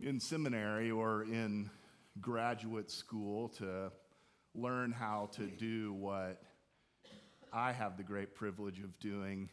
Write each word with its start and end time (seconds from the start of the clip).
in 0.00 0.20
seminary 0.20 0.90
or 0.90 1.22
in 1.24 1.70
graduate 2.20 2.90
school 2.90 3.48
to 3.48 3.90
learn 4.54 4.92
how 4.92 5.28
to 5.32 5.46
do 5.46 5.92
what 5.92 6.40
I 7.52 7.72
have 7.72 7.96
the 7.96 8.02
great 8.02 8.34
privilege 8.34 8.80
of 8.80 8.98
doing, 9.00 9.48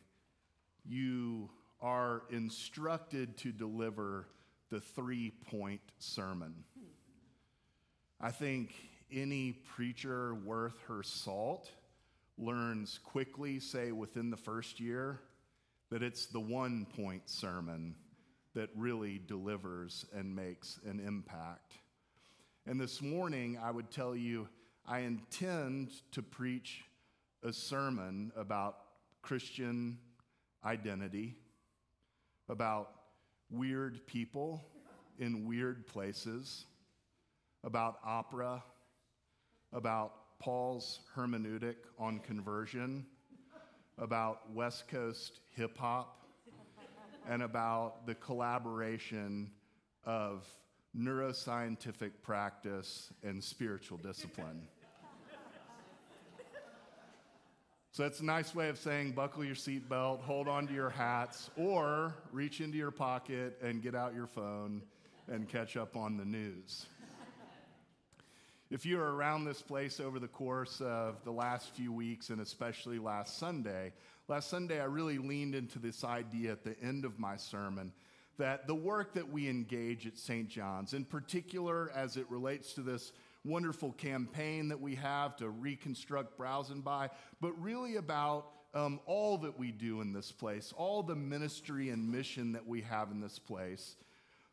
you 0.83 1.49
are 1.81 2.23
instructed 2.29 3.37
to 3.37 3.51
deliver 3.51 4.27
the 4.69 4.79
three 4.79 5.31
point 5.49 5.81
sermon. 5.97 6.53
I 8.19 8.31
think 8.31 8.73
any 9.11 9.53
preacher 9.75 10.35
worth 10.35 10.79
her 10.87 11.03
salt 11.03 11.69
learns 12.37 12.99
quickly, 13.03 13.59
say 13.59 13.91
within 13.91 14.29
the 14.29 14.37
first 14.37 14.79
year, 14.79 15.21
that 15.89 16.03
it's 16.03 16.25
the 16.25 16.39
one 16.39 16.85
point 16.95 17.29
sermon 17.29 17.95
that 18.55 18.69
really 18.75 19.21
delivers 19.27 20.05
and 20.15 20.35
makes 20.35 20.79
an 20.85 20.99
impact. 20.99 21.73
And 22.65 22.79
this 22.79 23.01
morning, 23.01 23.59
I 23.61 23.69
would 23.69 23.91
tell 23.91 24.15
you, 24.15 24.47
I 24.87 24.99
intend 24.99 25.91
to 26.13 26.23
preach 26.23 26.83
a 27.43 27.53
sermon 27.53 28.31
about 28.35 28.77
Christian 29.21 29.99
identity, 30.63 31.35
about 32.49 32.91
weird 33.51 34.07
people 34.07 34.65
in 35.19 35.45
weird 35.45 35.85
places, 35.85 36.65
about 37.63 37.99
opera, 38.03 38.63
about 39.73 40.39
Paul's 40.39 41.01
hermeneutic 41.15 41.75
on 41.99 42.19
conversion, 42.19 43.05
about 43.97 44.51
West 44.53 44.87
Coast 44.87 45.39
hip 45.55 45.77
hop, 45.77 46.24
and 47.29 47.41
about 47.43 48.05
the 48.05 48.15
collaboration 48.15 49.51
of 50.03 50.45
neuroscientific 50.97 52.11
practice 52.21 53.11
and 53.23 53.43
spiritual 53.43 53.97
discipline. 53.97 54.67
So 57.91 58.03
that's 58.03 58.19
a 58.19 58.25
nice 58.25 58.53
way 58.53 58.67
of 58.67 58.77
saying 58.77 59.13
buckle 59.13 59.45
your 59.45 59.55
seatbelt, 59.55 60.19
hold 60.19 60.49
on 60.49 60.67
to 60.67 60.73
your 60.73 60.89
hats, 60.89 61.49
or 61.55 62.13
reach 62.33 62.59
into 62.59 62.77
your 62.77 62.91
pocket 62.91 63.57
and 63.61 63.81
get 63.81 63.95
out 63.95 64.13
your 64.13 64.27
phone 64.27 64.81
and 65.31 65.47
catch 65.47 65.77
up 65.77 65.95
on 65.95 66.17
the 66.17 66.25
news. 66.25 66.87
If 68.69 68.85
you 68.85 68.97
were 68.97 69.15
around 69.15 69.45
this 69.45 69.61
place 69.61 70.01
over 70.01 70.19
the 70.19 70.27
course 70.27 70.81
of 70.81 71.23
the 71.23 71.31
last 71.31 71.69
few 71.75 71.93
weeks, 71.93 72.31
and 72.31 72.41
especially 72.41 72.99
last 72.99 73.37
Sunday, 73.37 73.93
last 74.27 74.49
Sunday 74.49 74.79
I 74.79 74.85
really 74.85 75.17
leaned 75.17 75.55
into 75.55 75.79
this 75.79 76.03
idea 76.03 76.51
at 76.51 76.63
the 76.63 76.75
end 76.81 77.05
of 77.05 77.19
my 77.19 77.37
sermon 77.37 77.91
that 78.37 78.67
the 78.67 78.75
work 78.75 79.13
that 79.13 79.31
we 79.31 79.47
engage 79.47 80.05
at 80.07 80.17
St. 80.17 80.49
John's, 80.49 80.93
in 80.93 81.05
particular 81.05 81.91
as 81.95 82.17
it 82.17 82.29
relates 82.29 82.73
to 82.73 82.81
this 82.81 83.13
wonderful 83.45 83.93
campaign 83.93 84.67
that 84.69 84.81
we 84.81 84.95
have 84.95 85.35
to 85.37 85.49
reconstruct 85.49 86.37
Browse-n-Buy, 86.37 87.11
but 87.39 87.51
really 87.61 87.95
about 87.95 88.47
um, 88.73 88.99
all 89.05 89.37
that 89.37 89.57
we 89.57 89.71
do 89.71 90.01
in 90.01 90.11
this 90.11 90.31
place, 90.31 90.73
all 90.75 91.01
the 91.01 91.15
ministry 91.15 91.89
and 91.89 92.11
mission 92.11 92.51
that 92.53 92.67
we 92.67 92.81
have 92.81 93.11
in 93.11 93.21
this 93.21 93.39
place. 93.39 93.95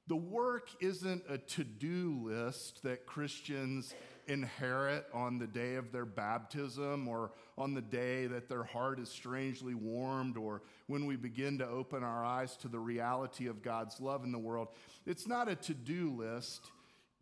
The 0.07 0.17
work 0.17 0.69
isn't 0.81 1.25
a 1.29 1.39
to 1.39 1.65
do 1.65 2.21
list 2.23 2.83
that 2.83 3.07
Christians 3.07 3.95
inherit 4.27 5.07
on 5.13 5.39
the 5.39 5.47
day 5.47 5.75
of 5.75 5.93
their 5.93 6.05
baptism 6.05 7.09
or 7.09 7.33
on 7.59 7.75
the 7.75 7.83
day 7.83 8.27
that 8.27 8.49
their 8.49 8.65
heart 8.65 8.99
is 8.99 9.09
strangely 9.09 9.75
warmed 9.75 10.37
or 10.37 10.63
when 10.87 11.07
we 11.07 11.17
begin 11.17 11.59
to 11.59 11.67
open 11.69 12.03
our 12.03 12.25
eyes 12.25 12.57
to 12.57 12.69
the 12.69 12.79
reality 12.79 13.47
of 13.47 13.63
God's 13.63 14.01
love 14.01 14.25
in 14.25 14.33
the 14.33 14.39
world. 14.39 14.69
It's 15.07 15.27
not 15.27 15.49
a 15.49 15.57
to 15.57 15.75
do 15.75 16.11
list 16.11 16.71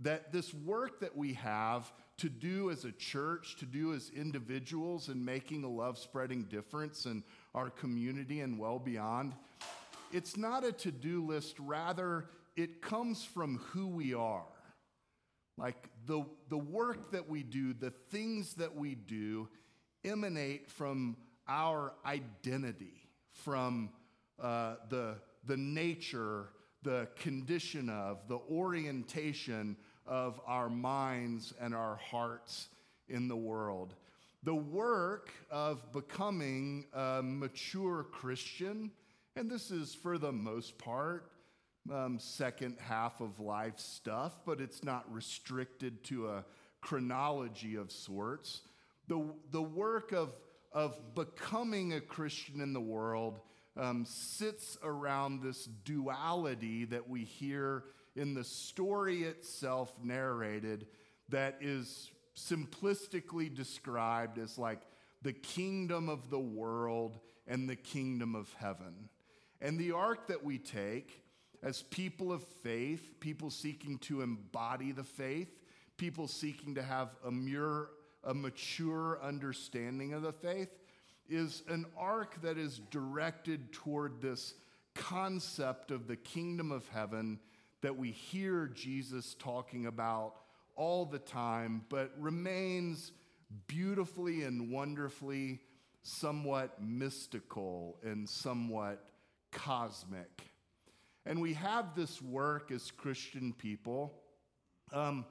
that 0.01 0.33
this 0.33 0.55
work 0.55 1.01
that 1.01 1.17
we 1.17 1.35
have 1.35 1.93
to 2.19 2.29
do 2.29 2.71
as 2.71 2.85
a 2.85 2.93
church, 2.93 3.57
to 3.57 3.67
do 3.67 3.95
as 3.95 4.11
individuals 4.15 5.09
in 5.09 5.25
making 5.25 5.65
a 5.65 5.69
love 5.69 5.99
spreading 5.99 6.45
difference 6.45 7.07
in 7.07 7.23
our 7.55 7.71
community 7.71 8.41
and 8.41 8.59
well 8.59 8.79
beyond, 8.79 9.35
it's 10.13 10.37
not 10.37 10.65
a 10.65 10.73
to 10.73 10.91
do 10.91 11.25
list. 11.27 11.57
Rather, 11.59 12.27
it 12.57 12.83
comes 12.83 13.25
from 13.25 13.59
who 13.73 13.87
we 13.87 14.15
are. 14.15 14.45
Like 15.57 15.89
the, 16.11 16.25
the 16.49 16.59
work 16.59 17.13
that 17.13 17.29
we 17.29 17.45
do, 17.45 17.73
the 17.73 17.93
things 18.11 18.55
that 18.55 18.75
we 18.75 18.97
do 18.97 19.49
emanate 20.05 20.69
from 20.69 21.17
our 21.47 21.93
identity, 22.05 23.09
from 23.31 23.91
uh, 24.43 24.75
the, 24.89 25.15
the 25.47 25.57
nature, 25.57 26.49
the 26.83 27.07
condition 27.15 27.89
of, 27.89 28.27
the 28.27 28.41
orientation 28.51 29.77
of 30.05 30.41
our 30.49 30.69
minds 30.69 31.55
and 31.61 31.77
our 31.77 31.95
hearts 31.95 32.71
in 33.09 33.29
the 33.29 33.37
world. 33.37 33.95
The 34.43 34.57
work 34.57 35.31
of 35.49 35.93
becoming 35.93 36.87
a 36.93 37.21
mature 37.23 38.03
Christian, 38.03 38.91
and 39.37 39.49
this 39.49 39.71
is 39.71 39.95
for 39.95 40.19
the 40.19 40.33
most 40.33 40.77
part 40.77 41.31
um, 41.93 42.19
second 42.19 42.77
half 42.79 43.21
of 43.21 43.41
life 43.41 43.79
stuff, 43.79 44.41
but 44.45 44.61
it's 44.61 44.85
not 44.85 45.13
restricted 45.13 46.05
to 46.05 46.29
a 46.29 46.45
chronology 46.81 47.77
of 47.77 47.91
sorts. 47.91 48.63
The, 49.09 49.25
the 49.51 49.63
work 49.63 50.13
of, 50.13 50.33
of 50.73 51.15
becoming 51.15 51.93
a 51.95 52.01
Christian 52.01 52.61
in 52.61 52.73
the 52.73 52.81
world 52.81 53.41
um, 53.77 54.05
sits 54.05 54.77
around 54.83 55.43
this 55.43 55.65
duality 55.65 56.85
that 56.87 57.09
we 57.09 57.25
hear 57.25 57.85
in 58.17 58.35
the 58.35 58.45
story 58.45 59.23
itself 59.23 59.93
narrated 60.03 60.87
that 61.29 61.59
is 61.61 62.11
simplistically 62.37 63.55
described 63.55 64.39
as 64.39 64.59
like 64.59 64.81
the 65.23 65.33
kingdom 65.33 66.09
of 66.09 66.31
the 66.31 66.39
world 66.39 67.19
and 67.47 67.69
the 67.69 67.77
kingdom 67.77 68.35
of 68.35 68.53
heaven. 68.59 69.09
And 69.61 69.79
the 69.79 69.93
arc 69.93 70.29
that 70.29 70.45
we 70.45 70.59
take 70.59 71.23
as 71.63 71.83
people 71.83 72.33
of 72.33 72.43
faith, 72.43 73.21
people 73.21 73.51
seeking 73.51 73.99
to 73.99 74.23
embody 74.23 74.93
the 74.93 75.05
faith, 75.05 75.49
people 75.97 76.27
seeking 76.27 76.75
to 76.75 76.83
have 76.83 77.11
a, 77.27 77.31
mere, 77.31 77.89
a 78.25 78.33
mature 78.33 79.19
understanding 79.23 80.15
of 80.15 80.23
the 80.23 80.33
faith, 80.33 80.71
is 81.29 81.63
an 81.69 81.85
arc 81.97 82.41
that 82.43 82.59
is 82.59 82.81
directed 82.91 83.73
toward 83.73 84.21
this 84.21 84.55
concept 84.95 85.91
of 85.91 86.07
the 86.09 86.17
kingdom 86.17 86.73
of 86.73 86.89
heaven 86.89 87.39
that 87.83 87.97
we 87.97 88.11
hear 88.11 88.67
Jesus 88.67 89.35
talking 89.39 89.87
about 89.87 90.35
all 90.77 91.05
the 91.05 91.19
time, 91.19 91.85
but 91.89 92.13
remains 92.19 93.13
beautifully 93.67 94.43
and 94.43 94.71
wonderfully 94.71 95.61
somewhat 96.03 96.83
mystical 96.83 97.99
and 98.03 98.29
somewhat 98.29 99.05
cosmic. 99.51 100.50
And 101.27 101.41
we 101.41 101.55
have 101.55 101.95
this 101.95 102.23
work 102.23 102.71
as 102.71 102.91
Christian 102.91 103.53
people 103.53 104.15
um, 104.93 105.25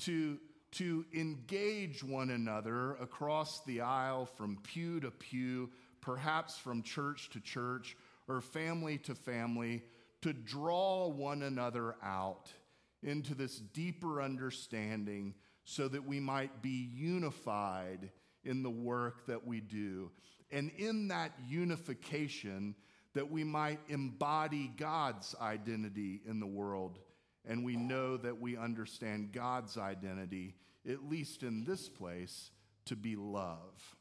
to, 0.00 0.38
to 0.72 1.04
engage 1.14 2.04
one 2.04 2.30
another 2.30 2.94
across 2.94 3.64
the 3.64 3.80
aisle 3.80 4.26
from 4.26 4.58
pew 4.62 5.00
to 5.00 5.10
pew, 5.10 5.70
perhaps 6.00 6.58
from 6.58 6.82
church 6.82 7.30
to 7.30 7.40
church 7.40 7.96
or 8.28 8.40
family 8.40 8.98
to 8.98 9.14
family, 9.14 9.82
to 10.20 10.32
draw 10.32 11.08
one 11.08 11.42
another 11.42 11.96
out 12.02 12.52
into 13.02 13.34
this 13.34 13.56
deeper 13.56 14.22
understanding 14.22 15.34
so 15.64 15.88
that 15.88 16.06
we 16.06 16.20
might 16.20 16.62
be 16.62 16.88
unified 16.94 18.10
in 18.44 18.62
the 18.62 18.70
work 18.70 19.26
that 19.26 19.46
we 19.46 19.60
do. 19.60 20.10
And 20.50 20.70
in 20.76 21.08
that 21.08 21.32
unification, 21.48 22.74
that 23.14 23.30
we 23.30 23.44
might 23.44 23.80
embody 23.88 24.70
God's 24.76 25.34
identity 25.40 26.20
in 26.26 26.40
the 26.40 26.46
world. 26.46 26.98
And 27.44 27.64
we 27.64 27.76
know 27.76 28.16
that 28.16 28.40
we 28.40 28.56
understand 28.56 29.32
God's 29.32 29.76
identity, 29.76 30.54
at 30.88 31.08
least 31.08 31.42
in 31.42 31.64
this 31.64 31.88
place, 31.88 32.50
to 32.86 32.96
be 32.96 33.16
love. 33.16 33.96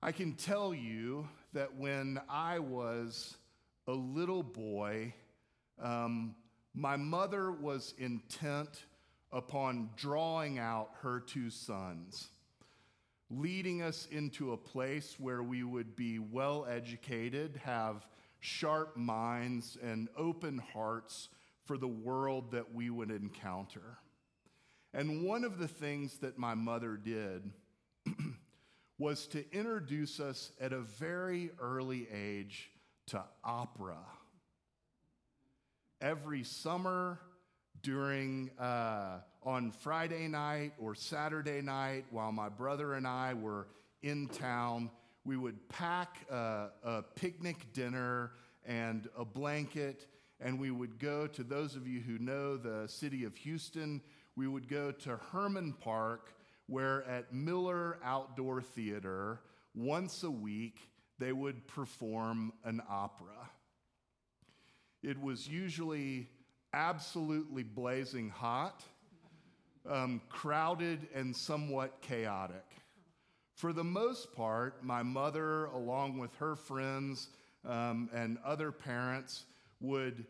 I 0.00 0.12
can 0.12 0.34
tell 0.34 0.72
you 0.72 1.28
that 1.52 1.76
when 1.76 2.20
I 2.28 2.60
was 2.60 3.36
a 3.88 3.92
little 3.92 4.44
boy, 4.44 5.12
um, 5.82 6.36
my 6.74 6.96
mother 6.96 7.50
was 7.50 7.94
intent 7.98 8.84
upon 9.32 9.90
drawing 9.96 10.58
out 10.58 10.90
her 11.02 11.20
two 11.20 11.50
sons 11.50 12.28
leading 13.30 13.82
us 13.82 14.06
into 14.10 14.52
a 14.52 14.56
place 14.56 15.16
where 15.18 15.42
we 15.42 15.62
would 15.62 15.96
be 15.96 16.18
well 16.18 16.66
educated, 16.68 17.60
have 17.64 18.06
sharp 18.40 18.96
minds, 18.96 19.76
and 19.82 20.08
open 20.16 20.58
hearts 20.72 21.28
for 21.64 21.76
the 21.76 21.88
world 21.88 22.52
that 22.52 22.74
we 22.74 22.90
would 22.90 23.10
encounter. 23.10 23.98
And 24.94 25.24
one 25.24 25.44
of 25.44 25.58
the 25.58 25.68
things 25.68 26.18
that 26.18 26.38
my 26.38 26.54
mother 26.54 26.96
did 26.96 27.52
was 28.98 29.26
to 29.28 29.44
introduce 29.52 30.20
us 30.20 30.52
at 30.60 30.72
a 30.72 30.80
very 30.80 31.50
early 31.60 32.08
age 32.12 32.70
to 33.08 33.22
opera. 33.44 33.98
every 36.00 36.44
summer 36.44 37.18
during 37.82 38.50
uh, 38.58 39.18
on 39.42 39.70
Friday 39.70 40.28
night 40.28 40.72
or 40.78 40.94
Saturday 40.94 41.60
night 41.60 42.04
while 42.10 42.32
my 42.32 42.48
brother 42.48 42.94
and 42.94 43.06
I 43.06 43.34
were 43.34 43.68
in 44.02 44.28
town, 44.28 44.90
we 45.24 45.36
would 45.36 45.68
pack 45.68 46.18
a, 46.30 46.68
a 46.84 47.02
picnic 47.14 47.72
dinner 47.72 48.32
and 48.64 49.08
a 49.16 49.24
blanket, 49.24 50.06
and 50.40 50.58
we 50.58 50.70
would 50.70 50.98
go 50.98 51.26
to 51.26 51.42
those 51.42 51.74
of 51.76 51.86
you 51.86 52.00
who 52.00 52.18
know 52.18 52.56
the 52.56 52.86
city 52.86 53.24
of 53.24 53.36
Houston, 53.36 54.00
we 54.36 54.46
would 54.46 54.68
go 54.68 54.92
to 54.92 55.18
Hermann 55.32 55.72
Park, 55.72 56.32
where 56.66 57.02
at 57.08 57.32
Miller 57.32 57.98
Outdoor 58.04 58.60
Theater, 58.60 59.40
once 59.74 60.22
a 60.22 60.30
week, 60.30 60.78
they 61.18 61.32
would 61.32 61.66
perform 61.66 62.52
an 62.64 62.80
opera. 62.88 63.50
It 65.02 65.20
was 65.20 65.48
usually 65.48 66.28
absolutely 66.72 67.62
blazing 67.62 68.28
hot, 68.28 68.84
um, 69.88 70.20
crowded, 70.28 71.08
and 71.14 71.34
somewhat 71.34 72.00
chaotic. 72.02 72.64
For 73.54 73.72
the 73.72 73.84
most 73.84 74.34
part, 74.34 74.84
my 74.84 75.02
mother, 75.02 75.66
along 75.66 76.18
with 76.18 76.34
her 76.36 76.54
friends 76.54 77.28
um, 77.66 78.08
and 78.14 78.38
other 78.44 78.70
parents, 78.70 79.44
would 79.80 80.26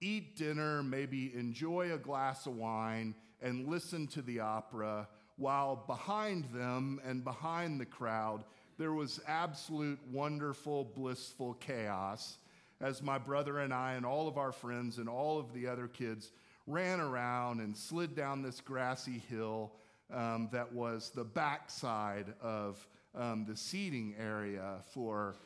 eat 0.00 0.36
dinner, 0.36 0.82
maybe 0.82 1.32
enjoy 1.34 1.92
a 1.92 1.98
glass 1.98 2.46
of 2.46 2.56
wine, 2.56 3.14
and 3.40 3.68
listen 3.68 4.06
to 4.08 4.22
the 4.22 4.40
opera, 4.40 5.08
while 5.36 5.84
behind 5.86 6.46
them 6.54 7.00
and 7.04 7.24
behind 7.24 7.80
the 7.80 7.86
crowd, 7.86 8.44
there 8.78 8.92
was 8.92 9.20
absolute 9.26 9.98
wonderful, 10.10 10.84
blissful 10.84 11.54
chaos 11.54 12.38
as 12.80 13.02
my 13.02 13.18
brother 13.18 13.58
and 13.58 13.72
I 13.72 13.94
and 13.94 14.04
all 14.04 14.28
of 14.28 14.38
our 14.38 14.52
friends 14.52 14.98
and 14.98 15.08
all 15.08 15.38
of 15.38 15.52
the 15.52 15.68
other 15.68 15.88
kids 15.88 16.32
ran 16.66 17.00
around 17.00 17.60
and 17.60 17.76
slid 17.76 18.14
down 18.14 18.42
this 18.42 18.60
grassy 18.60 19.22
hill 19.28 19.72
um, 20.12 20.48
that 20.52 20.72
was 20.72 21.10
the 21.10 21.24
backside 21.24 22.34
of 22.40 22.86
um, 23.14 23.44
the 23.48 23.56
seating 23.56 24.14
area 24.18 24.76
for 24.92 25.36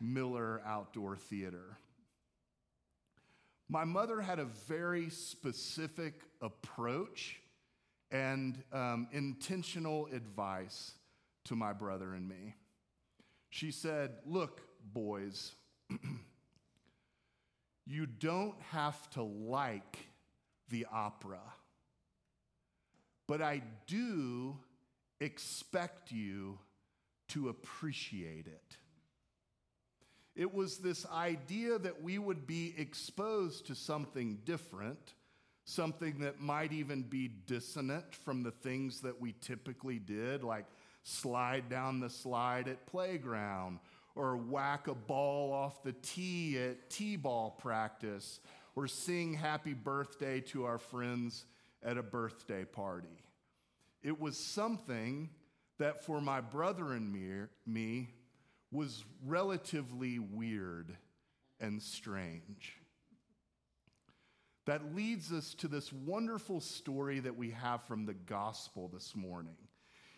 Miller 0.00 0.60
Outdoor 0.66 1.16
Theater. 1.16 1.78
My 3.68 3.84
mother 3.84 4.20
had 4.20 4.38
a 4.38 4.44
very 4.44 5.10
specific 5.10 6.22
approach 6.40 7.40
and 8.10 8.62
um, 8.72 9.08
intentional 9.10 10.06
advice 10.12 10.92
to 11.46 11.56
my 11.56 11.72
brother 11.72 12.14
and 12.14 12.28
me. 12.28 12.54
She 13.50 13.72
said, 13.72 14.12
Look, 14.24 14.60
boys, 14.92 15.52
you 17.86 18.06
don't 18.06 18.60
have 18.70 19.10
to 19.10 19.22
like 19.22 19.98
the 20.70 20.86
opera, 20.92 21.40
but 23.26 23.42
I 23.42 23.62
do 23.86 24.56
expect 25.20 26.12
you 26.12 26.58
to 27.28 27.48
appreciate 27.48 28.46
it. 28.46 28.76
It 30.34 30.52
was 30.52 30.78
this 30.78 31.06
idea 31.06 31.78
that 31.78 32.02
we 32.02 32.18
would 32.18 32.46
be 32.46 32.74
exposed 32.76 33.66
to 33.68 33.74
something 33.74 34.38
different, 34.44 35.14
something 35.64 36.18
that 36.20 36.40
might 36.40 36.72
even 36.72 37.02
be 37.02 37.28
dissonant 37.28 38.14
from 38.14 38.42
the 38.42 38.50
things 38.50 39.00
that 39.00 39.18
we 39.20 39.34
typically 39.40 39.98
did, 39.98 40.44
like 40.44 40.66
slide 41.02 41.68
down 41.70 42.00
the 42.00 42.10
slide 42.10 42.68
at 42.68 42.84
playground 42.86 43.78
or 44.14 44.36
whack 44.36 44.88
a 44.88 44.94
ball 44.94 45.52
off 45.52 45.82
the 45.82 45.94
tee 46.02 46.58
at 46.58 46.90
t 46.90 47.16
ball 47.16 47.50
practice 47.50 48.40
or 48.76 48.86
sing 48.86 49.34
happy 49.34 49.72
birthday 49.72 50.40
to 50.40 50.64
our 50.66 50.78
friends 50.78 51.46
at 51.82 51.96
a 51.96 52.02
birthday 52.02 52.64
party. 52.64 53.08
It 54.02 54.20
was 54.20 54.36
something 54.36 55.30
that 55.78 56.04
for 56.04 56.20
my 56.20 56.40
brother 56.40 56.92
and 56.92 57.12
me, 57.12 57.46
me 57.66 58.10
was 58.70 59.04
relatively 59.24 60.18
weird 60.18 60.96
and 61.58 61.82
strange. 61.82 62.76
That 64.66 64.94
leads 64.94 65.32
us 65.32 65.54
to 65.54 65.68
this 65.68 65.92
wonderful 65.92 66.60
story 66.60 67.20
that 67.20 67.36
we 67.36 67.50
have 67.52 67.84
from 67.84 68.04
the 68.04 68.14
gospel 68.14 68.90
this 68.92 69.14
morning. 69.14 69.56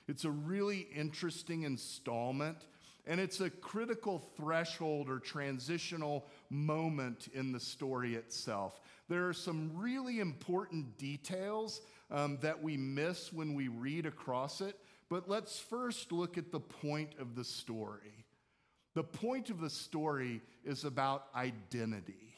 It's 0.09 0.25
a 0.25 0.31
really 0.31 0.89
interesting 0.95 1.63
installment, 1.63 2.67
and 3.09 3.19
it's 3.19 3.41
a 3.41 3.49
critical 3.49 4.19
threshold 4.37 5.09
or 5.09 5.19
transitional 5.19 6.27
moment 6.51 7.29
in 7.33 7.53
the 7.53 7.59
story 7.59 8.15
itself. 8.15 8.81
There 9.09 9.27
are 9.27 9.33
some 9.33 9.73
really 9.75 10.21
important 10.21 10.99
details 10.99 11.81
um, 12.11 12.39
that 12.43 12.63
we 12.63 12.77
miss 12.77 13.33
when 13.33 13.55
we 13.55 13.69
read 13.69 14.05
across 14.05 14.61
it, 14.61 14.77
but 15.09 15.27
let's 15.27 15.59
first 15.59 16.13
look 16.13 16.37
at 16.37 16.53
the 16.53 16.61
point 16.61 17.15
of 17.19 17.35
the 17.35 17.45
story. 17.45 18.27
The 18.95 19.05
point 19.05 19.49
of 19.49 19.61
the 19.61 19.71
story 19.71 20.43
is 20.63 20.85
about 20.85 21.29
identity. 21.35 22.35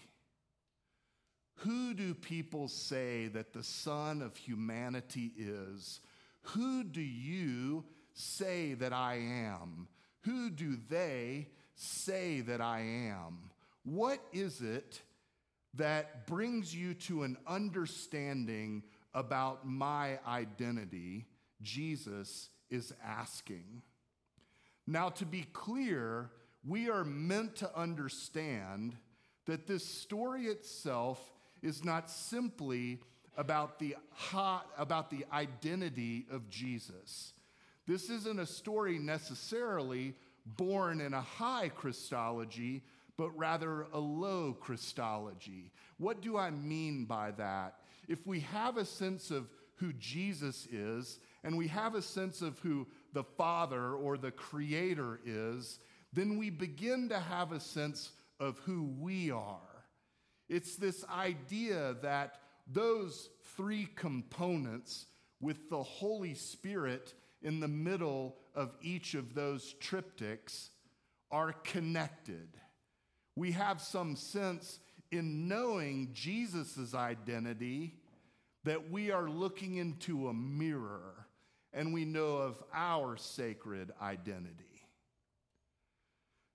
Who 1.57 1.95
do 1.95 2.15
people 2.15 2.69
say 2.69 3.27
that 3.29 3.53
the 3.53 3.65
Son 3.65 4.23
of 4.23 4.37
humanity 4.37 5.33
is? 5.37 6.01
Who 6.43 6.85
do 6.85 7.03
you 7.03 7.85
say 8.15 8.75
that 8.75 8.93
I 8.93 9.17
am? 9.17 9.89
Who 10.25 10.51
do 10.51 10.77
they 10.89 11.49
say 11.75 12.41
that 12.43 12.61
I 12.61 12.81
am? 12.81 13.51
What 13.85 14.21
is 14.33 14.61
it 14.61 15.01
that 15.75 16.27
brings 16.27 16.75
you 16.75 16.95
to 16.95 17.23
an 17.23 17.37
understanding 17.47 18.83
about 19.15 19.67
my 19.67 20.19
identity? 20.27 21.27
Jesus 21.63 22.51
is 22.71 22.93
asking. 23.05 23.83
Now, 24.87 25.09
to 25.11 25.25
be 25.25 25.47
clear, 25.53 26.31
we 26.67 26.91
are 26.91 27.05
meant 27.05 27.57
to 27.57 27.79
understand 27.79 28.97
that 29.47 29.67
this 29.67 29.85
story 29.85 30.47
itself 30.47 31.21
is 31.63 31.85
not 31.85 32.11
simply 32.11 33.01
about 33.37 33.79
the 33.79 33.97
hot, 34.13 34.67
about 34.77 35.11
the 35.11 35.25
identity 35.33 36.27
of 36.31 36.49
Jesus. 36.51 37.33
This 37.91 38.09
isn't 38.09 38.39
a 38.39 38.47
story 38.47 39.01
necessarily 39.01 40.15
born 40.47 41.01
in 41.01 41.13
a 41.13 41.21
high 41.21 41.71
Christology, 41.71 42.85
but 43.17 43.37
rather 43.37 43.89
a 43.93 43.99
low 43.99 44.53
Christology. 44.53 45.73
What 45.99 46.23
do 46.23 46.37
I 46.39 46.53
mean 46.53 47.05
by 47.07 47.33
that? 47.33 47.81
If 48.07 48.25
we 48.29 48.39
have 48.41 48.77
a 48.77 48.85
sense 48.85 49.33
of 49.33 49.49
who 49.75 49.93
Jesus 49.95 50.69
is, 50.71 51.19
and 51.43 51.59
we 51.59 51.67
have 51.67 51.97
a 51.97 52.03
sense 52.03 52.43
of 52.43 52.61
who 52.61 52.87
the 53.13 53.25
Father 53.25 53.95
or 53.95 54.17
the 54.17 54.31
Creator 54.31 55.19
is, 55.27 55.81
then 56.13 56.39
we 56.39 56.49
begin 56.49 57.09
to 57.09 57.19
have 57.19 57.51
a 57.51 57.59
sense 57.59 58.13
of 58.39 58.61
who 58.61 58.85
we 59.01 59.33
are. 59.33 59.85
It's 60.49 60.77
this 60.77 61.05
idea 61.13 61.97
that 62.03 62.37
those 62.69 63.31
three 63.57 63.89
components, 63.97 65.07
with 65.41 65.71
the 65.71 65.83
Holy 65.83 66.35
Spirit 66.35 67.15
in 67.43 67.61
the 67.61 67.69
middle 67.69 68.37
of 68.55 68.77
each 68.83 69.15
of 69.15 69.35
those 69.35 69.75
triptychs, 69.81 70.71
are 71.31 71.53
connected. 71.65 72.49
We 73.37 73.53
have 73.53 73.81
some 73.81 74.17
sense 74.17 74.81
in 75.11 75.49
knowing 75.49 76.11
Jesus' 76.13 76.95
identity 76.95 77.95
that 78.65 78.91
we 78.91 79.11
are 79.11 79.29
looking 79.29 79.77
into 79.77 80.29
a 80.29 80.35
mirror 80.35 81.27
and 81.73 81.95
we 81.95 82.05
know 82.05 82.39
of 82.39 82.63
our 82.75 83.17
sacred 83.17 83.93
identity. 84.03 84.65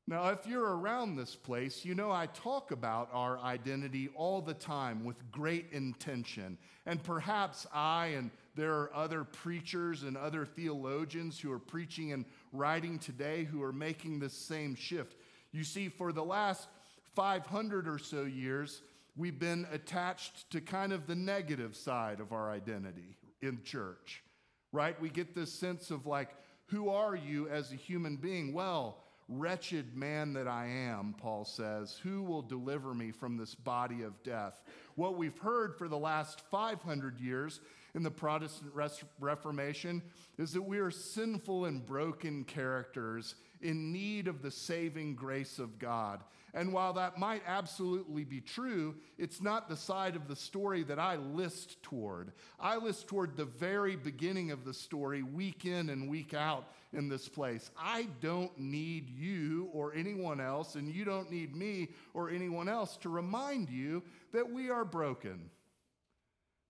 Now, 0.08 0.30
if 0.30 0.46
you're 0.46 0.78
around 0.78 1.16
this 1.16 1.36
place, 1.36 1.84
you 1.84 1.96
know 1.96 2.12
I 2.12 2.28
talk 2.28 2.70
about 2.70 3.10
our 3.12 3.40
identity 3.40 4.10
all 4.16 4.40
the 4.40 4.54
time 4.54 5.04
with 5.04 5.32
great 5.32 5.72
intention. 5.72 6.60
And 6.86 7.02
perhaps 7.02 7.66
I 7.74 8.08
and 8.08 8.30
there 8.56 8.74
are 8.74 8.96
other 8.96 9.24
preachers 9.24 10.04
and 10.04 10.16
other 10.16 10.46
theologians 10.46 11.40
who 11.40 11.52
are 11.52 11.60
preaching 11.60 12.14
and 12.14 12.26
writing 12.54 12.98
today 13.00 13.44
who 13.44 13.62
are 13.62 13.74
making 13.74 14.20
this 14.20 14.34
same 14.34 14.76
shift. 14.76 15.16
You 15.52 15.64
see, 15.64 15.90
for 15.90 16.12
the 16.12 16.24
last 16.24 16.68
500 17.16 17.88
or 17.88 17.98
so 17.98 18.24
years, 18.24 18.82
we've 19.16 19.40
been 19.40 19.68
attached 19.72 20.50
to 20.52 20.62
kind 20.62 20.94
of 20.94 21.08
the 21.08 21.16
negative 21.16 21.76
side 21.76 22.20
of 22.20 22.34
our 22.34 22.50
identity 22.50 23.18
in 23.42 23.62
church, 23.64 24.24
right? 24.72 25.00
We 25.00 25.10
get 25.10 25.36
this 25.36 25.54
sense 25.54 25.92
of 25.92 26.06
like, 26.06 26.30
who 26.68 26.90
are 26.90 27.16
you 27.16 27.48
as 27.50 27.72
a 27.72 27.76
human 27.76 28.16
being? 28.16 28.54
Well, 28.54 28.98
Wretched 29.28 29.96
man 29.96 30.34
that 30.34 30.48
I 30.48 30.68
am, 30.68 31.16
Paul 31.18 31.46
says, 31.46 32.00
who 32.04 32.22
will 32.22 32.44
deliver 32.44 32.94
me 32.94 33.12
from 33.12 33.38
this 33.38 33.56
body 33.56 34.04
of 34.04 34.22
death? 34.22 34.62
What 34.96 35.18
we've 35.18 35.38
heard 35.40 35.76
for 35.76 35.88
the 35.88 35.98
last 35.98 36.42
500 36.52 37.20
years 37.20 37.60
in 37.96 38.04
the 38.04 38.12
Protestant 38.12 38.72
Reformation 39.20 40.04
is 40.38 40.52
that 40.54 40.62
we 40.62 40.78
are 40.78 40.92
sinful 40.92 41.66
and 41.66 41.84
broken 41.84 42.44
characters 42.44 43.36
in 43.62 43.92
need 43.92 44.28
of 44.28 44.42
the 44.44 44.52
saving 44.52 45.16
grace 45.16 45.58
of 45.58 45.80
God. 45.80 46.22
And 46.54 46.72
while 46.72 46.94
that 46.94 47.18
might 47.18 47.42
absolutely 47.46 48.24
be 48.24 48.40
true, 48.40 48.96
it's 49.18 49.42
not 49.42 49.68
the 49.68 49.76
side 49.76 50.16
of 50.16 50.28
the 50.28 50.36
story 50.36 50.84
that 50.84 51.00
I 51.00 51.16
list 51.16 51.82
toward. 51.84 52.32
I 52.60 52.78
list 52.78 53.08
toward 53.08 53.36
the 53.36 53.46
very 53.46 53.96
beginning 53.96 54.52
of 54.52 54.64
the 54.64 54.74
story, 54.74 55.22
week 55.22 55.66
in 55.66 55.90
and 55.90 56.10
week 56.10 56.34
out 56.34 56.68
in 56.96 57.10
this 57.10 57.28
place. 57.28 57.70
I 57.78 58.08
don't 58.22 58.58
need 58.58 59.10
you 59.10 59.70
or 59.74 59.94
anyone 59.94 60.40
else, 60.40 60.76
and 60.76 60.88
you 60.88 61.06
don't 61.06 61.32
need 61.32 61.56
me 61.56 61.90
or 62.14 62.30
anyone 62.30 62.70
else 62.70 62.98
to 62.98 63.10
remind 63.10 63.70
you 63.70 64.04
that 64.34 64.50
we 64.50 64.70
are 64.70 64.86
broken. 64.86 65.50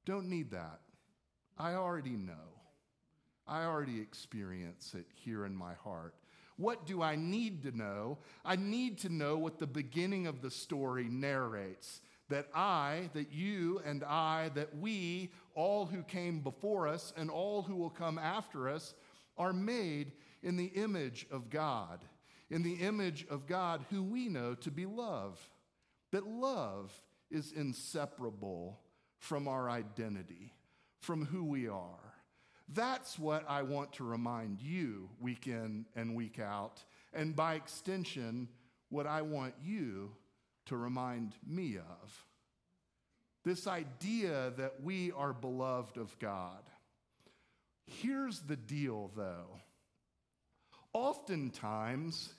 Don't 0.05 0.29
need 0.29 0.51
that. 0.51 0.79
I 1.57 1.73
already 1.73 2.17
know. 2.17 2.33
I 3.47 3.63
already 3.63 4.01
experience 4.01 4.93
it 4.97 5.05
here 5.13 5.45
in 5.45 5.55
my 5.55 5.73
heart. 5.73 6.15
What 6.57 6.85
do 6.85 7.01
I 7.01 7.15
need 7.15 7.63
to 7.63 7.77
know? 7.77 8.17
I 8.43 8.55
need 8.55 8.99
to 8.99 9.09
know 9.09 9.37
what 9.37 9.59
the 9.59 9.67
beginning 9.67 10.25
of 10.25 10.41
the 10.41 10.51
story 10.51 11.07
narrates 11.09 12.01
that 12.29 12.47
I, 12.55 13.09
that 13.13 13.31
you 13.31 13.81
and 13.85 14.03
I, 14.03 14.49
that 14.55 14.75
we, 14.77 15.31
all 15.53 15.85
who 15.85 16.01
came 16.01 16.39
before 16.39 16.87
us 16.87 17.13
and 17.15 17.29
all 17.29 17.61
who 17.61 17.75
will 17.75 17.89
come 17.89 18.17
after 18.17 18.67
us, 18.67 18.95
are 19.37 19.53
made 19.53 20.13
in 20.43 20.57
the 20.57 20.65
image 20.65 21.25
of 21.31 21.49
God, 21.49 22.03
in 22.49 22.63
the 22.63 22.75
image 22.75 23.25
of 23.29 23.47
God 23.47 23.85
who 23.89 24.03
we 24.03 24.29
know 24.29 24.55
to 24.55 24.71
be 24.71 24.85
love. 24.85 25.39
That 26.11 26.27
love 26.27 26.93
is 27.31 27.51
inseparable 27.51 28.79
from 29.17 29.47
our 29.47 29.69
identity, 29.69 30.53
from 30.99 31.25
who 31.25 31.43
we 31.43 31.67
are. 31.67 32.13
That's 32.67 33.19
what 33.19 33.45
I 33.47 33.63
want 33.63 33.93
to 33.93 34.03
remind 34.03 34.61
you 34.61 35.09
week 35.19 35.47
in 35.47 35.85
and 35.95 36.15
week 36.15 36.39
out. 36.39 36.83
And 37.13 37.35
by 37.35 37.55
extension, 37.55 38.47
what 38.89 39.05
I 39.05 39.21
want 39.21 39.53
you 39.63 40.11
to 40.65 40.77
remind 40.77 41.33
me 41.45 41.77
of. 41.77 42.25
This 43.43 43.67
idea 43.67 44.51
that 44.57 44.81
we 44.81 45.11
are 45.11 45.33
beloved 45.33 45.97
of 45.97 46.17
God. 46.17 46.63
Here's 47.85 48.39
the 48.41 48.55
deal, 48.55 49.11
though. 49.15 49.59
Oftentimes, 50.93 52.33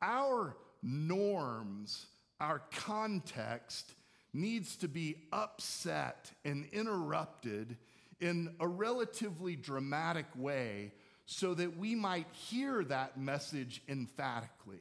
our 0.00 0.56
norms, 0.82 2.06
our 2.40 2.60
context 2.72 3.94
needs 4.32 4.76
to 4.76 4.88
be 4.88 5.16
upset 5.32 6.30
and 6.44 6.66
interrupted 6.72 7.76
in 8.20 8.54
a 8.60 8.66
relatively 8.66 9.56
dramatic 9.56 10.26
way 10.36 10.92
so 11.26 11.54
that 11.54 11.76
we 11.76 11.94
might 11.94 12.26
hear 12.32 12.84
that 12.84 13.18
message 13.18 13.82
emphatically. 13.88 14.80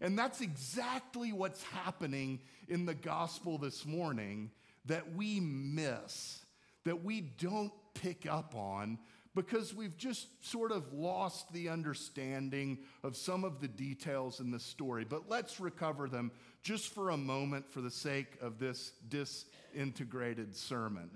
And 0.00 0.18
that's 0.18 0.40
exactly 0.40 1.32
what's 1.32 1.62
happening 1.62 2.40
in 2.68 2.86
the 2.86 2.94
gospel 2.94 3.58
this 3.58 3.86
morning 3.86 4.50
that 4.86 5.14
we 5.14 5.38
miss, 5.40 6.40
that 6.84 7.04
we 7.04 7.20
don't 7.20 7.72
pick 7.94 8.26
up 8.26 8.54
on 8.54 8.98
because 9.34 9.74
we've 9.74 9.96
just 9.96 10.26
sort 10.46 10.72
of 10.72 10.92
lost 10.92 11.52
the 11.52 11.68
understanding 11.68 12.78
of 13.02 13.16
some 13.16 13.44
of 13.44 13.60
the 13.60 13.68
details 13.68 14.40
in 14.40 14.50
the 14.50 14.60
story. 14.60 15.04
But 15.04 15.28
let's 15.28 15.58
recover 15.58 16.08
them 16.08 16.30
just 16.62 16.94
for 16.94 17.10
a 17.10 17.16
moment 17.16 17.70
for 17.70 17.80
the 17.80 17.90
sake 17.90 18.36
of 18.42 18.58
this 18.58 18.92
disintegrated 19.08 20.54
sermon. 20.54 21.10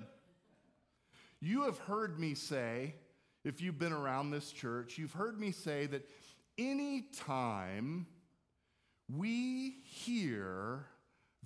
You 1.40 1.64
have 1.64 1.78
heard 1.78 2.18
me 2.18 2.34
say, 2.34 2.94
if 3.44 3.60
you've 3.60 3.78
been 3.78 3.92
around 3.92 4.30
this 4.30 4.50
church, 4.50 4.96
you've 4.96 5.12
heard 5.12 5.38
me 5.38 5.52
say 5.52 5.86
that 5.86 6.08
any 6.58 7.02
time 7.16 8.06
we 9.14 9.76
hear 9.84 10.86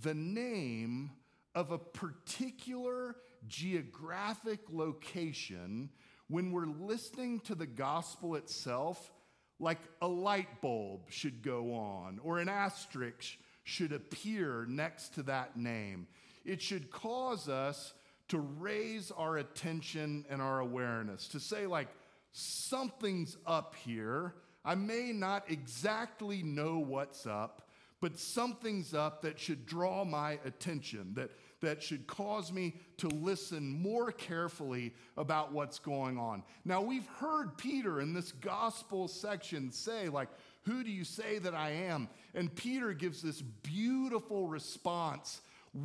the 0.01 0.15
name 0.15 1.11
of 1.55 1.73
a 1.73 1.79
particular 1.79 3.17
geographic 3.49 4.61
location 4.71 5.91
when 6.29 6.53
we're 6.53 6.67
listening 6.67 7.41
to 7.41 7.55
the 7.55 7.67
gospel 7.67 8.37
itself, 8.37 9.13
like 9.59 9.81
a 10.01 10.09
light 10.09 10.61
bulb 10.61 11.11
should 11.11 11.43
go 11.43 11.75
on 11.75 12.21
or 12.23 12.39
an 12.39 12.49
asterisk 12.49 13.37
should 13.65 13.93
appear 13.93 14.65
next 14.69 15.15
to 15.15 15.23
that 15.25 15.57
name. 15.57 16.07
It 16.45 16.63
should 16.63 16.91
cause 16.91 17.49
us 17.49 17.93
to 18.29 18.39
raise 18.39 19.11
our 19.11 19.39
attention 19.39 20.25
and 20.31 20.41
our 20.41 20.61
awareness, 20.61 21.29
to 21.29 21.41
say, 21.41 21.67
like, 21.67 21.89
something's 22.33 23.37
up 23.45 23.75
here. 23.85 24.35
I 24.65 24.77
may 24.77 25.13
not 25.13 25.51
exactly 25.51 26.43
know 26.43 26.79
what's 26.79 27.27
up, 27.27 27.69
but 28.01 28.19
something's 28.19 28.95
up 28.95 29.23
that 29.23 29.39
should 29.39 29.67
draw 29.67 30.05
my 30.05 30.39
attention, 30.45 31.13
that, 31.15 31.31
that 31.61 31.83
should 31.83 32.07
cause 32.07 32.53
me 32.53 32.75
to 32.99 33.09
listen 33.09 33.69
more 33.69 34.13
carefully 34.13 34.95
about 35.17 35.53
what's 35.53 35.79
going 35.79 36.19
on. 36.19 36.43
Now, 36.65 36.81
we've 36.81 37.07
heard 37.19 37.57
Peter 37.59 38.01
in 38.01 38.13
this 38.15 38.33
gospel 38.33 39.09
section 39.09 39.71
say, 39.71 40.09
like, 40.09 40.29
who 40.63 40.85
do 40.85 40.91
you 40.91 41.05
say 41.05 41.39
that 41.39 41.55
I 41.55 41.71
am? 41.71 42.09
And 42.35 42.55
Peter 42.55 42.93
gives 42.93 43.23
this 43.23 43.41
beautiful 43.41 44.47
response 44.47 45.41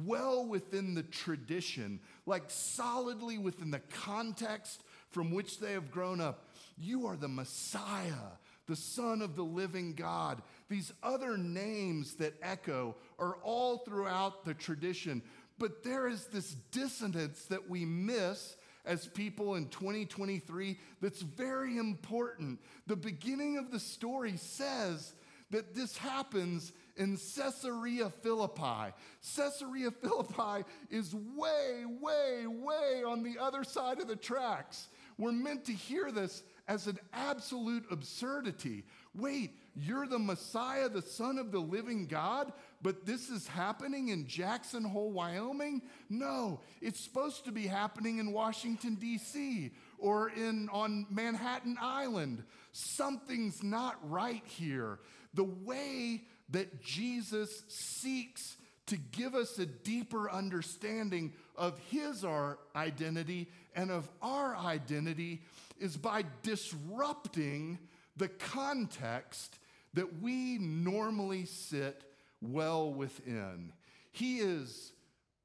well 0.06 0.46
within 0.46 0.94
the 0.94 1.04
tradition, 1.04 2.00
like 2.26 2.44
solidly 2.48 3.38
within 3.38 3.72
the 3.72 3.80
context 3.80 4.84
from 5.12 5.32
which 5.32 5.60
they 5.60 5.74
have 5.74 5.92
grown 5.92 6.20
up. 6.20 6.48
You 6.78 7.08
are 7.08 7.16
the 7.16 7.28
Messiah, 7.28 8.34
the 8.68 8.76
Son 8.76 9.22
of 9.22 9.36
the 9.36 9.44
living 9.44 9.94
God. 9.94 10.42
These 10.70 10.92
other 11.04 11.38
names 11.38 12.16
that 12.16 12.34
echo 12.42 12.96
are 13.20 13.38
all 13.44 13.78
throughout 13.80 14.44
the 14.44 14.54
tradition. 14.54 15.22
But 15.58 15.84
there 15.84 16.08
is 16.08 16.26
this 16.28 16.56
dissonance 16.72 17.46
that 17.46 17.70
we 17.70 17.86
miss 17.86 18.56
as 18.86 19.08
people 19.08 19.56
in 19.56 19.68
2023 19.70 20.78
that's 21.02 21.22
very 21.22 21.78
important. 21.78 22.60
The 22.88 22.96
beginning 22.96 23.58
of 23.58 23.72
the 23.72 23.80
story 23.80 24.38
says 24.38 25.14
that 25.52 25.76
this 25.76 25.98
happens 25.98 26.72
in 26.98 27.18
Caesarea 27.18 28.10
Philippi. 28.22 28.94
Caesarea 29.36 29.92
Philippi 29.92 30.68
is 30.90 31.14
way, 31.14 31.84
way, 32.02 32.46
way 32.48 33.04
on 33.06 33.24
the 33.24 33.38
other 33.40 33.64
side 33.64 34.00
of 34.00 34.08
the 34.08 34.16
tracks. 34.16 34.88
We're 35.18 35.32
meant 35.32 35.66
to 35.66 35.74
hear 35.74 36.12
this 36.12 36.44
as 36.68 36.88
an 36.88 37.00
absolute 37.14 37.86
absurdity. 37.92 38.84
Wait, 39.18 39.52
you're 39.76 40.08
the 40.08 40.20
Messiah, 40.20 40.90
the 40.90 41.02
Son 41.02 41.38
of 41.38 41.52
the 41.52 41.60
living 41.60 42.08
God, 42.08 42.52
but 42.82 43.06
this 43.06 43.30
is 43.30 43.48
happening 43.48 44.10
in 44.10 44.28
Jackson 44.28 44.84
Hole, 44.84 45.12
Wyoming? 45.12 45.82
No, 46.10 46.62
it's 46.82 47.00
supposed 47.00 47.46
to 47.46 47.52
be 47.52 47.68
happening 47.68 48.20
in 48.20 48.32
Washington, 48.32 48.96
D.C. 48.96 49.72
or 49.98 50.30
in, 50.30 50.70
on 50.72 51.06
Manhattan 51.10 51.78
Island. 51.82 52.44
Something's 52.72 53.64
not 53.64 53.98
right 54.10 54.44
here. 54.46 55.00
The 55.34 55.44
way 55.44 56.24
that 56.50 56.82
Jesus 56.82 57.64
seeks 57.68 58.58
to 58.88 58.98
give 58.98 59.34
us 59.34 59.58
a 59.58 59.66
deeper 59.66 60.30
understanding 60.30 61.34
of 61.56 61.80
his 61.90 62.24
our 62.24 62.60
identity 62.76 63.50
and 63.76 63.92
of 63.92 64.10
our 64.22 64.56
identity 64.56 65.42
is 65.80 65.98
by 65.98 66.24
disrupting 66.44 67.80
the 68.18 68.28
context 68.28 69.58
that 69.94 70.22
we 70.22 70.58
normally 70.58 71.46
sit 71.46 72.04
well 72.42 72.94
within. 72.94 73.72
He 74.12 74.40
is 74.40 74.92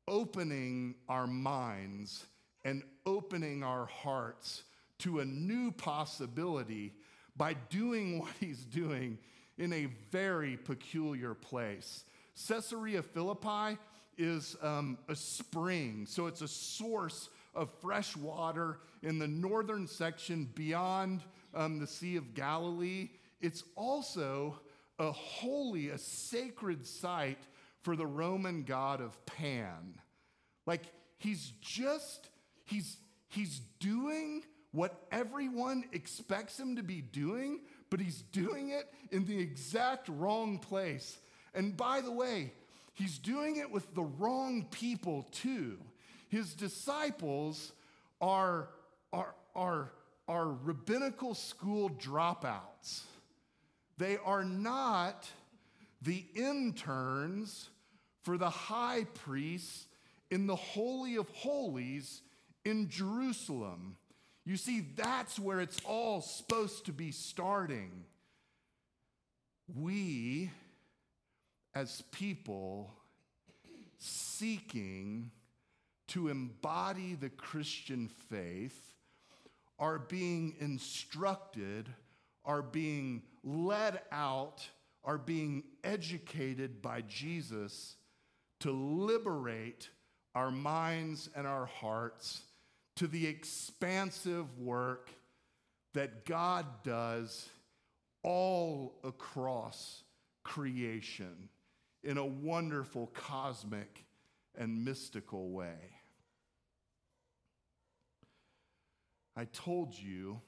opening 0.06 0.94
our 1.08 1.26
minds 1.26 2.26
and 2.64 2.82
opening 3.06 3.62
our 3.62 3.86
hearts 3.86 4.64
to 4.98 5.20
a 5.20 5.24
new 5.24 5.70
possibility 5.70 6.92
by 7.36 7.54
doing 7.70 8.18
what 8.20 8.32
he's 8.38 8.64
doing 8.64 9.18
in 9.58 9.72
a 9.72 9.86
very 10.10 10.56
peculiar 10.56 11.34
place. 11.34 12.04
Caesarea 12.48 13.02
Philippi 13.02 13.78
is 14.16 14.56
um, 14.62 14.98
a 15.08 15.14
spring, 15.14 16.06
so 16.08 16.26
it's 16.26 16.42
a 16.42 16.48
source 16.48 17.28
of 17.54 17.70
fresh 17.80 18.16
water 18.16 18.78
in 19.02 19.18
the 19.18 19.28
northern 19.28 19.86
section 19.86 20.48
beyond 20.54 21.22
um, 21.54 21.78
the 21.78 21.86
Sea 21.86 22.16
of 22.16 22.34
Galilee. 22.34 23.10
It's 23.40 23.64
also 23.76 24.60
a 24.98 25.10
holy, 25.10 25.88
a 25.88 25.98
sacred 25.98 26.86
site 26.86 27.42
for 27.82 27.96
the 27.96 28.06
Roman 28.06 28.64
god 28.64 29.00
of 29.00 29.24
Pan. 29.26 29.98
Like 30.66 30.82
he's 31.18 31.52
just, 31.60 32.28
he's, 32.64 32.98
he's 33.28 33.60
doing 33.78 34.42
what 34.72 35.06
everyone 35.10 35.84
expects 35.92 36.58
him 36.58 36.76
to 36.76 36.82
be 36.82 37.00
doing, 37.00 37.60
but 37.88 38.00
he's 38.00 38.22
doing 38.22 38.70
it 38.70 38.92
in 39.10 39.24
the 39.24 39.38
exact 39.38 40.08
wrong 40.08 40.58
place. 40.58 41.18
And 41.54 41.76
by 41.76 42.00
the 42.00 42.12
way, 42.12 42.52
he's 42.94 43.18
doing 43.18 43.56
it 43.56 43.70
with 43.70 43.94
the 43.94 44.04
wrong 44.04 44.66
people 44.70 45.26
too. 45.32 45.78
His 46.28 46.54
disciples 46.54 47.72
are, 48.20 48.68
are, 49.12 49.34
are, 49.56 49.90
are 50.30 50.56
rabbinical 50.62 51.34
school 51.34 51.90
dropouts. 51.90 53.00
They 53.98 54.16
are 54.24 54.44
not 54.44 55.28
the 56.00 56.24
interns 56.36 57.68
for 58.22 58.38
the 58.38 58.48
high 58.48 59.06
priests 59.12 59.86
in 60.30 60.46
the 60.46 60.54
Holy 60.54 61.16
of 61.16 61.28
Holies 61.30 62.22
in 62.64 62.88
Jerusalem. 62.88 63.96
You 64.46 64.56
see, 64.56 64.86
that's 64.94 65.36
where 65.36 65.60
it's 65.60 65.80
all 65.84 66.20
supposed 66.20 66.86
to 66.86 66.92
be 66.92 67.10
starting. 67.10 68.04
We, 69.74 70.52
as 71.74 72.04
people 72.12 72.92
seeking 73.98 75.32
to 76.08 76.28
embody 76.28 77.16
the 77.16 77.30
Christian 77.30 78.08
faith, 78.30 78.89
are 79.80 79.98
being 79.98 80.54
instructed, 80.60 81.88
are 82.44 82.62
being 82.62 83.22
led 83.42 84.00
out, 84.12 84.68
are 85.02 85.18
being 85.18 85.64
educated 85.82 86.82
by 86.82 87.00
Jesus 87.02 87.96
to 88.60 88.70
liberate 88.70 89.88
our 90.34 90.50
minds 90.50 91.30
and 91.34 91.46
our 91.46 91.64
hearts 91.64 92.42
to 92.96 93.06
the 93.06 93.26
expansive 93.26 94.58
work 94.58 95.10
that 95.94 96.26
God 96.26 96.66
does 96.84 97.48
all 98.22 98.98
across 99.02 100.02
creation 100.44 101.48
in 102.04 102.18
a 102.18 102.24
wonderful 102.24 103.06
cosmic 103.14 104.04
and 104.56 104.84
mystical 104.84 105.50
way. 105.50 105.99
I 109.36 109.44
told 109.44 109.96
you 109.96 110.40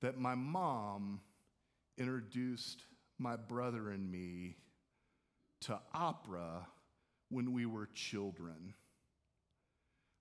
that 0.00 0.18
my 0.18 0.34
mom 0.34 1.20
introduced 1.98 2.82
my 3.18 3.36
brother 3.36 3.90
and 3.90 4.10
me 4.10 4.56
to 5.62 5.78
opera 5.94 6.66
when 7.30 7.52
we 7.52 7.66
were 7.66 7.88
children. 7.94 8.74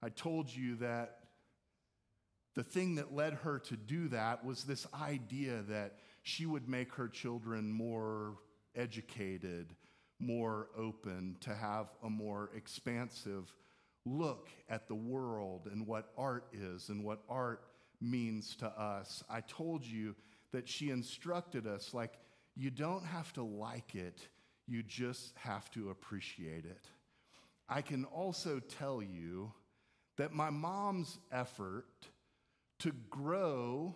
I 0.02 0.10
told 0.10 0.54
you 0.54 0.76
that 0.78 1.20
the 2.56 2.64
thing 2.64 2.96
that 2.96 3.14
led 3.14 3.34
her 3.34 3.60
to 3.60 3.76
do 3.76 4.08
that 4.10 4.46
was 4.46 4.64
this 4.64 4.88
idea 4.94 5.62
that 5.64 5.98
she 6.24 6.46
would 6.46 6.70
make 6.70 6.94
her 6.94 7.10
children 7.10 7.72
more 7.72 8.38
educated, 8.76 9.76
more 10.20 10.70
open, 10.78 11.36
to 11.42 11.54
have 11.54 11.88
a 12.04 12.10
more 12.10 12.50
expansive 12.56 13.54
look 14.06 14.50
at 14.70 14.88
the 14.88 14.96
world 14.96 15.68
and 15.72 15.86
what 15.88 16.12
art 16.18 16.48
is 16.54 16.90
and 16.90 17.04
what 17.04 17.24
art 17.28 17.64
means 18.02 18.56
to 18.58 18.68
us. 18.68 19.24
I 19.30 19.42
told 19.42 19.86
you 19.86 20.16
that 20.52 20.68
she 20.68 20.90
instructed 20.90 21.68
us 21.68 21.94
like, 21.94 22.20
you 22.56 22.70
don't 22.70 23.04
have 23.04 23.34
to 23.34 23.44
like 23.44 23.96
it, 23.96 24.28
you 24.68 24.84
just 24.84 25.34
have 25.38 25.70
to 25.72 25.90
appreciate 25.90 26.66
it. 26.66 26.88
I 27.68 27.82
can 27.82 28.06
also 28.06 28.60
tell 28.60 29.02
you 29.02 29.52
that 30.18 30.34
my 30.34 30.50
mom's 30.50 31.18
effort 31.32 31.86
to 32.80 32.92
grow 33.10 33.96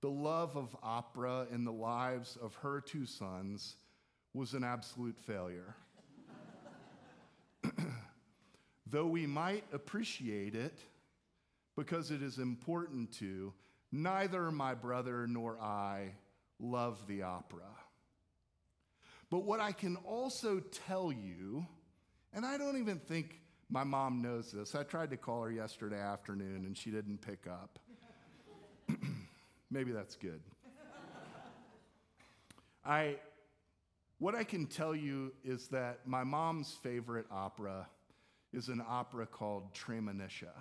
the 0.00 0.08
love 0.08 0.56
of 0.56 0.74
opera 0.82 1.46
in 1.52 1.64
the 1.64 1.72
lives 1.72 2.38
of 2.40 2.54
her 2.56 2.80
two 2.80 3.04
sons 3.04 3.76
was 4.32 4.54
an 4.54 4.64
absolute 4.64 5.18
failure. 5.18 5.74
Though 8.90 9.06
we 9.06 9.26
might 9.26 9.64
appreciate 9.72 10.56
it 10.56 10.76
because 11.76 12.10
it 12.10 12.22
is 12.22 12.38
important 12.38 13.12
to, 13.18 13.52
neither 13.92 14.50
my 14.50 14.74
brother 14.74 15.26
nor 15.28 15.60
I 15.60 16.12
love 16.58 17.06
the 17.06 17.22
opera. 17.22 17.68
But 19.30 19.44
what 19.44 19.60
I 19.60 19.70
can 19.70 19.96
also 19.96 20.60
tell 20.86 21.12
you, 21.12 21.64
and 22.32 22.44
I 22.44 22.58
don't 22.58 22.78
even 22.78 22.98
think 22.98 23.40
my 23.70 23.84
mom 23.84 24.20
knows 24.20 24.50
this. 24.50 24.74
I 24.74 24.82
tried 24.82 25.10
to 25.10 25.16
call 25.16 25.44
her 25.44 25.52
yesterday 25.52 26.00
afternoon 26.00 26.64
and 26.66 26.76
she 26.76 26.90
didn't 26.90 27.18
pick 27.18 27.46
up. 27.46 27.78
Maybe 29.70 29.92
that's 29.92 30.16
good. 30.16 30.40
I, 32.84 33.18
what 34.18 34.34
I 34.34 34.42
can 34.42 34.66
tell 34.66 34.96
you 34.96 35.32
is 35.44 35.68
that 35.68 36.00
my 36.06 36.24
mom's 36.24 36.76
favorite 36.82 37.26
opera 37.30 37.86
is 38.52 38.68
an 38.68 38.82
opera 38.88 39.26
called 39.26 39.74
Treemonisha. 39.74 40.52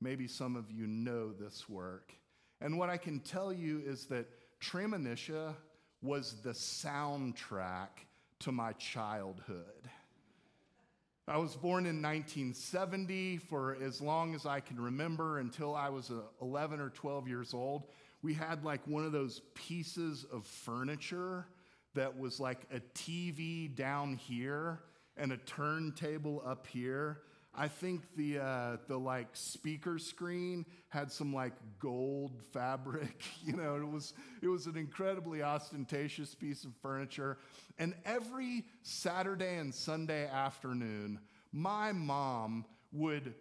Maybe 0.00 0.28
some 0.28 0.56
of 0.56 0.70
you 0.70 0.86
know 0.86 1.32
this 1.32 1.68
work. 1.68 2.12
And 2.60 2.78
what 2.78 2.90
I 2.90 2.96
can 2.96 3.20
tell 3.20 3.52
you 3.52 3.82
is 3.84 4.06
that 4.06 4.26
Treemonisha 4.60 5.54
was 6.02 6.36
the 6.42 6.50
soundtrack 6.50 7.88
to 8.40 8.52
my 8.52 8.72
childhood. 8.74 9.88
I 11.26 11.36
was 11.36 11.56
born 11.56 11.84
in 11.84 12.00
1970 12.00 13.36
for 13.36 13.76
as 13.82 14.00
long 14.00 14.34
as 14.34 14.46
I 14.46 14.60
can 14.60 14.80
remember 14.80 15.38
until 15.40 15.74
I 15.74 15.90
was 15.90 16.10
uh, 16.10 16.22
11 16.40 16.80
or 16.80 16.88
12 16.88 17.28
years 17.28 17.52
old. 17.52 17.88
We 18.22 18.32
had 18.32 18.64
like 18.64 18.80
one 18.86 19.04
of 19.04 19.12
those 19.12 19.42
pieces 19.54 20.24
of 20.32 20.46
furniture 20.46 21.46
that 21.94 22.18
was 22.18 22.40
like 22.40 22.62
a 22.72 22.80
TV 22.94 23.74
down 23.74 24.16
here 24.16 24.80
and 25.18 25.32
a 25.32 25.36
turntable 25.36 26.42
up 26.46 26.66
here. 26.66 27.22
I 27.54 27.66
think 27.66 28.02
the 28.16 28.38
uh, 28.38 28.76
the 28.86 28.96
like 28.96 29.28
speaker 29.32 29.98
screen 29.98 30.64
had 30.88 31.10
some 31.10 31.34
like 31.34 31.54
gold 31.78 32.40
fabric. 32.52 33.22
You 33.44 33.56
know, 33.56 33.76
it 33.76 33.88
was 33.88 34.12
it 34.42 34.48
was 34.48 34.66
an 34.66 34.76
incredibly 34.76 35.42
ostentatious 35.42 36.34
piece 36.34 36.64
of 36.64 36.72
furniture. 36.82 37.38
And 37.78 37.94
every 38.04 38.64
Saturday 38.82 39.56
and 39.56 39.74
Sunday 39.74 40.28
afternoon, 40.28 41.18
my 41.52 41.92
mom 41.92 42.66
would 42.92 43.34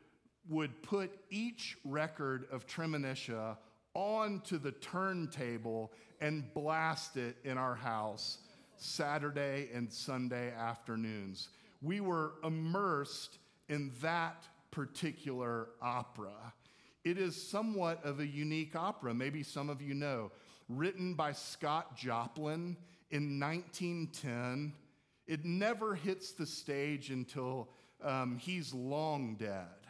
would 0.49 0.81
put 0.81 1.11
each 1.29 1.77
record 1.83 2.47
of 2.51 2.65
Treemonisha 2.65 3.57
onto 3.93 4.57
the 4.57 4.71
turntable 4.71 5.91
and 6.21 6.53
blast 6.53 7.17
it 7.17 7.35
in 7.43 7.57
our 7.57 7.75
house 7.75 8.39
Saturday 8.77 9.69
and 9.73 9.91
Sunday 9.91 10.53
afternoons. 10.53 11.49
We 11.87 12.01
were 12.01 12.33
immersed 12.43 13.37
in 13.69 13.93
that 14.01 14.45
particular 14.71 15.69
opera. 15.81 16.53
It 17.05 17.17
is 17.17 17.41
somewhat 17.41 18.03
of 18.03 18.19
a 18.19 18.27
unique 18.27 18.75
opera, 18.75 19.13
maybe 19.13 19.41
some 19.41 19.69
of 19.69 19.81
you 19.81 19.93
know. 19.93 20.33
Written 20.67 21.13
by 21.13 21.31
Scott 21.31 21.95
Joplin 21.95 22.75
in 23.09 23.39
1910. 23.39 24.73
It 25.27 25.45
never 25.45 25.95
hits 25.95 26.33
the 26.33 26.45
stage 26.45 27.09
until 27.09 27.69
um, 28.03 28.37
he's 28.37 28.73
long 28.73 29.37
dead. 29.39 29.87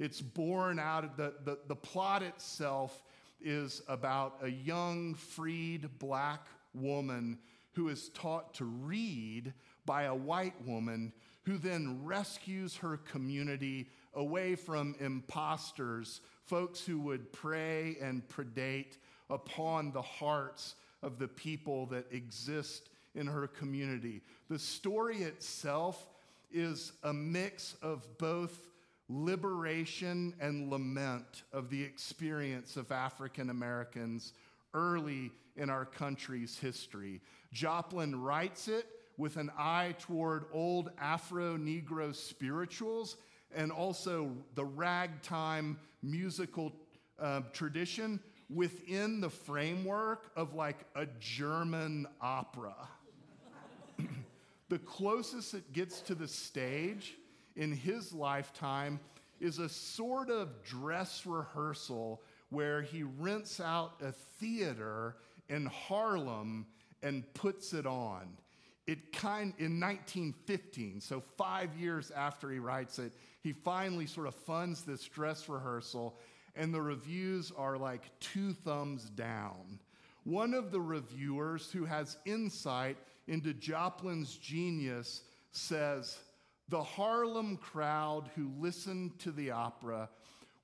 It's 0.00 0.20
born 0.20 0.80
out 0.80 1.04
of 1.04 1.16
the, 1.16 1.34
the, 1.44 1.58
the 1.68 1.76
plot 1.76 2.24
itself 2.24 3.04
is 3.40 3.82
about 3.86 4.38
a 4.42 4.48
young, 4.48 5.14
freed 5.14 5.96
black 6.00 6.48
woman 6.74 7.38
who 7.74 7.88
is 7.88 8.08
taught 8.08 8.54
to 8.54 8.64
read 8.64 9.54
by 9.90 10.04
a 10.04 10.14
white 10.14 10.54
woman 10.64 11.12
who 11.42 11.58
then 11.58 11.98
rescues 12.04 12.76
her 12.76 12.96
community 12.98 13.88
away 14.14 14.54
from 14.54 14.94
imposters, 15.00 16.20
folks 16.46 16.84
who 16.84 17.00
would 17.00 17.32
prey 17.32 17.96
and 18.00 18.22
predate 18.28 18.98
upon 19.30 19.90
the 19.90 20.00
hearts 20.00 20.76
of 21.02 21.18
the 21.18 21.26
people 21.26 21.86
that 21.86 22.06
exist 22.12 22.90
in 23.16 23.26
her 23.26 23.48
community. 23.48 24.22
The 24.48 24.60
story 24.60 25.24
itself 25.24 26.06
is 26.52 26.92
a 27.02 27.12
mix 27.12 27.74
of 27.82 28.06
both 28.16 28.68
liberation 29.08 30.34
and 30.40 30.70
lament 30.70 31.42
of 31.52 31.68
the 31.68 31.82
experience 31.82 32.76
of 32.76 32.92
African 32.92 33.50
Americans 33.50 34.34
early 34.72 35.32
in 35.56 35.68
our 35.68 35.84
country's 35.84 36.56
history. 36.60 37.20
Joplin 37.52 38.22
writes 38.22 38.68
it 38.68 38.86
with 39.20 39.36
an 39.36 39.50
eye 39.58 39.94
toward 39.98 40.46
old 40.50 40.90
Afro 40.98 41.58
Negro 41.58 42.14
spirituals 42.14 43.18
and 43.54 43.70
also 43.70 44.32
the 44.54 44.64
ragtime 44.64 45.78
musical 46.02 46.72
uh, 47.18 47.42
tradition 47.52 48.18
within 48.48 49.20
the 49.20 49.28
framework 49.28 50.30
of 50.36 50.54
like 50.54 50.86
a 50.96 51.06
German 51.20 52.06
opera. 52.22 52.74
the 54.70 54.78
closest 54.78 55.52
it 55.52 55.70
gets 55.74 56.00
to 56.00 56.14
the 56.14 56.26
stage 56.26 57.14
in 57.56 57.72
his 57.72 58.14
lifetime 58.14 58.98
is 59.38 59.58
a 59.58 59.68
sort 59.68 60.30
of 60.30 60.62
dress 60.64 61.26
rehearsal 61.26 62.22
where 62.48 62.80
he 62.80 63.02
rents 63.02 63.60
out 63.60 64.00
a 64.02 64.12
theater 64.12 65.16
in 65.50 65.66
Harlem 65.66 66.66
and 67.02 67.22
puts 67.34 67.74
it 67.74 67.84
on. 67.84 68.36
It 68.90 69.12
kind 69.12 69.54
in 69.58 69.78
1915, 69.78 71.00
so 71.00 71.22
5 71.38 71.76
years 71.76 72.10
after 72.10 72.50
he 72.50 72.58
writes 72.58 72.98
it, 72.98 73.12
he 73.40 73.52
finally 73.52 74.06
sort 74.06 74.26
of 74.26 74.34
funds 74.34 74.82
this 74.82 75.04
dress 75.04 75.48
rehearsal 75.48 76.18
and 76.56 76.74
the 76.74 76.82
reviews 76.82 77.52
are 77.56 77.78
like 77.78 78.10
two 78.18 78.52
thumbs 78.52 79.04
down. 79.10 79.78
One 80.24 80.54
of 80.54 80.72
the 80.72 80.80
reviewers 80.80 81.70
who 81.70 81.84
has 81.84 82.16
insight 82.24 82.96
into 83.28 83.54
Joplin's 83.54 84.36
genius 84.36 85.22
says 85.52 86.18
the 86.68 86.82
Harlem 86.82 87.58
crowd 87.58 88.28
who 88.34 88.50
listened 88.58 89.20
to 89.20 89.30
the 89.30 89.52
opera 89.52 90.08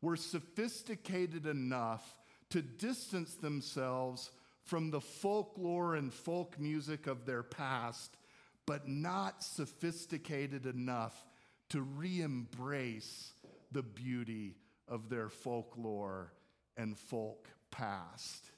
were 0.03 0.17
sophisticated 0.17 1.47
enough 1.47 2.17
to 2.51 2.61
distance 2.61 3.35
themselves 3.35 4.33
from 4.65 4.91
the 4.91 5.01
folklore 5.01 5.95
and 5.95 6.13
folk 6.13 6.59
music 6.59 7.07
of 7.07 7.25
their 7.25 7.45
past, 7.45 8.16
but 8.67 8.89
not 8.89 9.43
sophisticated 9.43 10.67
enough 10.67 11.25
to 11.71 11.83
re 11.83 12.21
embrace 12.21 13.33
the 13.73 13.83
beauty 13.83 14.57
of 14.89 15.09
their 15.09 15.29
folklore 15.29 16.33
and 16.77 16.99
folk 16.99 17.49
past. 17.71 18.51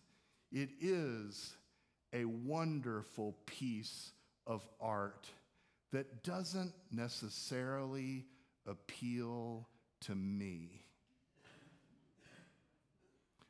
It 0.50 0.70
is 0.80 1.56
a 2.12 2.24
wonderful 2.24 3.36
piece 3.46 4.12
of 4.46 4.66
art 4.80 5.28
that 5.92 6.22
doesn't 6.22 6.72
necessarily 6.90 8.26
appeal 8.66 9.68
to 10.00 10.14
me. 10.14 10.84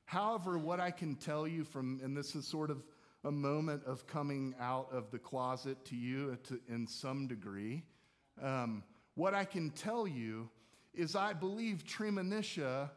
However, 0.04 0.56
what 0.56 0.80
I 0.80 0.90
can 0.90 1.16
tell 1.16 1.46
you 1.46 1.64
from, 1.64 2.00
and 2.02 2.16
this 2.16 2.34
is 2.34 2.46
sort 2.46 2.70
of 2.70 2.82
a 3.28 3.30
moment 3.30 3.82
of 3.84 4.06
coming 4.06 4.54
out 4.58 4.88
of 4.90 5.10
the 5.10 5.18
closet 5.18 5.84
to 5.84 5.94
you 5.94 6.38
to, 6.44 6.58
in 6.66 6.86
some 6.86 7.26
degree, 7.26 7.82
um, 8.42 8.82
what 9.16 9.34
I 9.34 9.44
can 9.44 9.68
tell 9.70 10.08
you 10.08 10.48
is 10.94 11.14
I 11.14 11.34
believe 11.34 11.84
Treemonisha, 11.84 12.88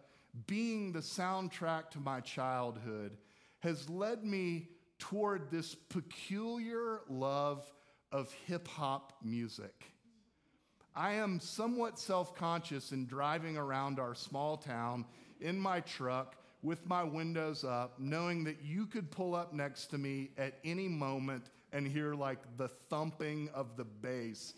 being 0.48 0.94
the 0.94 1.00
soundtrack 1.00 1.90
to 1.92 2.00
my 2.00 2.22
childhood, 2.22 3.18
has 3.60 3.90
led 3.90 4.24
me 4.24 4.70
toward 5.00 5.52
this 5.52 5.76
peculiar 5.76 7.02
love 7.10 7.70
of 8.14 8.34
hip 8.48 8.70
hop 8.70 9.12
music. 9.22 9.84
I 10.96 11.14
am 11.14 11.42
somewhat 11.42 12.00
self 12.00 12.36
conscious 12.36 12.94
in 12.94 13.06
driving 13.06 13.58
around 13.58 14.00
our 14.00 14.16
small 14.16 14.56
town 14.56 15.04
in 15.42 15.60
my 15.60 15.82
truck 15.82 16.38
with 16.64 16.86
my 16.86 17.04
windows 17.04 17.64
up, 17.64 18.00
knowing 18.00 18.44
that 18.44 18.58
you 18.64 18.86
could 18.86 19.10
pull 19.10 19.36
up 19.36 19.54
next 19.54 19.88
to 19.88 19.98
me 19.98 20.30
at 20.38 20.60
any 20.64 20.88
moment 20.88 21.50
and 21.74 21.88
hear 21.88 22.14
like 22.14 22.40
the 22.58 22.68
thumping 22.90 23.50
of 23.54 23.76
the 23.78 23.86
bass 23.86 24.54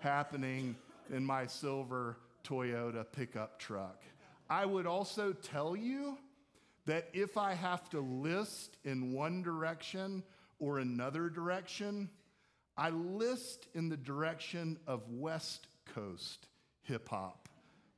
happening 0.00 0.74
in 1.12 1.24
my 1.24 1.46
silver 1.46 2.16
Toyota 2.44 3.04
pickup 3.12 3.58
truck. 3.58 4.02
I 4.48 4.66
would 4.66 4.86
also 4.86 5.32
tell 5.32 5.76
you 5.76 6.18
that 6.86 7.08
if 7.12 7.36
I 7.36 7.54
have 7.54 7.88
to 7.90 8.00
list 8.00 8.76
in 8.84 9.12
one 9.12 9.42
direction 9.42 10.22
or 10.58 10.78
another 10.78 11.28
direction, 11.28 12.10
I 12.76 12.90
list 12.90 13.68
in 13.74 13.88
the 13.88 13.96
direction 13.96 14.78
of 14.86 15.02
West 15.08 15.66
Coast 15.94 16.48
hip 16.82 17.08
hop 17.08 17.48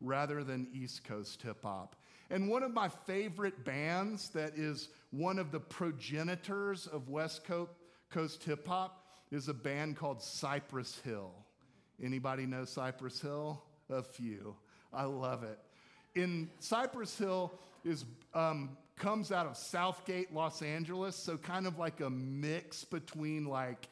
rather 0.01 0.45
than 0.45 0.69
East 0.73 1.05
Coast 1.05 1.40
hip 1.43 1.62
hop. 1.62 1.97
And 2.35 2.49
one 2.49 2.64
of 2.64 2.75
my 2.75 2.88
favorite 2.88 3.64
bands 3.64 4.31
that 4.31 4.55
is 4.57 4.88
one 5.12 5.38
of 5.38 5.53
the 5.53 5.61
progenitors 5.61 6.88
of 6.88 7.09
West 7.09 7.42
Coast 7.44 8.42
hip 8.42 8.66
hop 8.66 9.07
is 9.31 9.49
a 9.49 9.55
band 9.55 9.97
called 9.97 10.20
Cypress 10.20 10.99
Hill. 11.05 11.31
Anybody 12.03 12.44
know 12.44 12.64
Cypress 12.64 13.20
Hill? 13.20 13.62
A 13.88 14.03
few. 14.03 14.57
I 14.92 15.05
love 15.05 15.44
it. 15.44 15.61
In 16.16 16.51
Cypress 16.59 17.16
Hill 17.16 17.53
is 17.85 18.05
um, 18.35 18.77
comes 18.97 19.31
out 19.31 19.47
of 19.47 19.57
South 19.57 20.05
Gate, 20.05 20.35
Los 20.35 20.61
Angeles, 20.61 21.14
so 21.14 21.37
kind 21.37 21.68
of 21.68 21.79
like 21.79 22.01
a 22.01 22.11
mix 22.11 22.83
between 22.83 23.44
like 23.44 23.88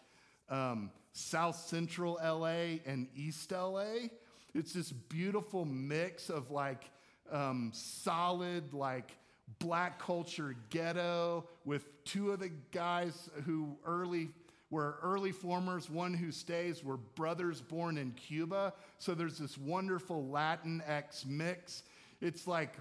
um, 0.50 0.90
South 1.12 1.55
Central 1.55 2.18
LA 2.20 2.81
and 2.87 3.07
East 3.14 3.52
LA. 3.52 4.09
It's 4.52 4.72
this 4.72 4.90
beautiful 4.90 5.64
mix 5.64 6.28
of 6.28 6.50
like 6.50 6.90
um, 7.33 7.71
solid, 7.75 8.73
like 8.73 9.16
black 9.59 9.99
culture 9.99 10.55
ghetto 10.71 11.47
with 11.64 12.05
two 12.05 12.31
of 12.31 12.40
the 12.40 12.51
guys 12.71 13.31
who 13.45 13.77
early 13.85 14.29
were 14.71 14.97
early 15.03 15.33
formers, 15.33 15.90
one 15.90 16.14
who 16.14 16.33
stays, 16.33 16.83
were 16.83 16.97
brothers 16.97 17.61
born 17.61 17.99
in 17.99 18.11
Cuba. 18.12 18.73
So 18.99 19.14
there's 19.14 19.38
this 19.38 19.59
wonderful 19.59 20.29
Latin 20.29 20.83
X 20.87 21.27
mix. 21.27 21.83
It's 22.23 22.47
like 22.47 22.75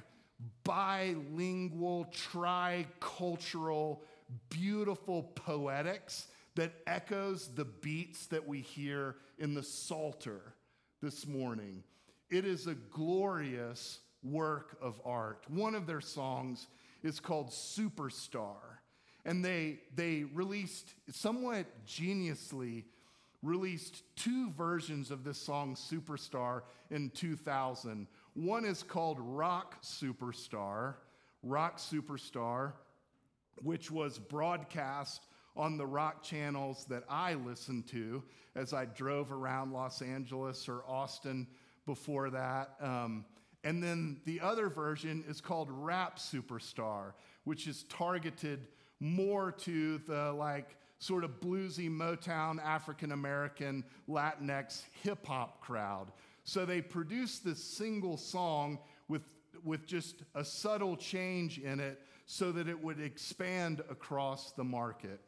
bilingual, 0.63 2.05
tricultural, 2.13 3.99
beautiful 4.49 5.23
poetics 5.35 6.27
that 6.55 6.71
echoes 6.87 7.49
the 7.55 7.65
beats 7.65 8.27
that 8.27 8.47
we 8.47 8.61
hear 8.61 9.17
in 9.37 9.53
the 9.53 9.63
Psalter 9.63 10.53
this 11.01 11.27
morning. 11.27 11.83
It 12.29 12.45
is 12.45 12.67
a 12.67 12.75
glorious 12.75 13.99
work 14.23 14.77
of 14.81 14.99
art. 15.05 15.43
One 15.47 15.75
of 15.75 15.87
their 15.87 16.01
songs 16.01 16.67
is 17.03 17.19
called 17.19 17.49
Superstar. 17.49 18.79
And 19.25 19.45
they, 19.45 19.79
they 19.95 20.23
released, 20.33 20.93
somewhat 21.09 21.65
geniusly, 21.85 22.85
released 23.43 24.03
two 24.15 24.51
versions 24.51 25.11
of 25.11 25.23
this 25.23 25.37
song, 25.37 25.75
Superstar, 25.75 26.63
in 26.89 27.11
2000. 27.11 28.07
One 28.33 28.65
is 28.65 28.81
called 28.83 29.17
Rock 29.19 29.81
Superstar, 29.83 30.95
Rock 31.43 31.77
Superstar, 31.77 32.73
which 33.61 33.91
was 33.91 34.17
broadcast 34.17 35.27
on 35.55 35.77
the 35.77 35.85
rock 35.85 36.23
channels 36.23 36.85
that 36.85 37.03
I 37.09 37.33
listened 37.33 37.87
to 37.89 38.23
as 38.55 38.73
I 38.73 38.85
drove 38.85 39.31
around 39.31 39.73
Los 39.73 40.01
Angeles 40.01 40.67
or 40.69 40.83
Austin 40.87 41.47
before 41.85 42.29
that. 42.29 42.75
Um, 42.79 43.25
and 43.63 43.81
then 43.81 44.19
the 44.25 44.41
other 44.41 44.69
version 44.69 45.23
is 45.27 45.39
called 45.39 45.69
Rap 45.69 46.17
Superstar, 46.17 47.13
which 47.43 47.67
is 47.67 47.83
targeted 47.83 48.67
more 48.99 49.51
to 49.51 49.99
the 49.99 50.31
like 50.33 50.75
sort 50.99 51.23
of 51.23 51.39
bluesy 51.39 51.89
Motown 51.89 52.63
African 52.63 53.11
American 53.11 53.83
Latinx 54.09 54.83
hip 55.03 55.25
hop 55.25 55.61
crowd. 55.61 56.11
So 56.43 56.65
they 56.65 56.81
produced 56.81 57.45
this 57.45 57.63
single 57.63 58.17
song 58.17 58.79
with, 59.07 59.23
with 59.63 59.85
just 59.85 60.23
a 60.33 60.43
subtle 60.43 60.95
change 60.95 61.59
in 61.59 61.79
it 61.79 62.01
so 62.25 62.51
that 62.51 62.67
it 62.67 62.81
would 62.81 62.99
expand 62.99 63.81
across 63.89 64.53
the 64.53 64.63
market. 64.63 65.19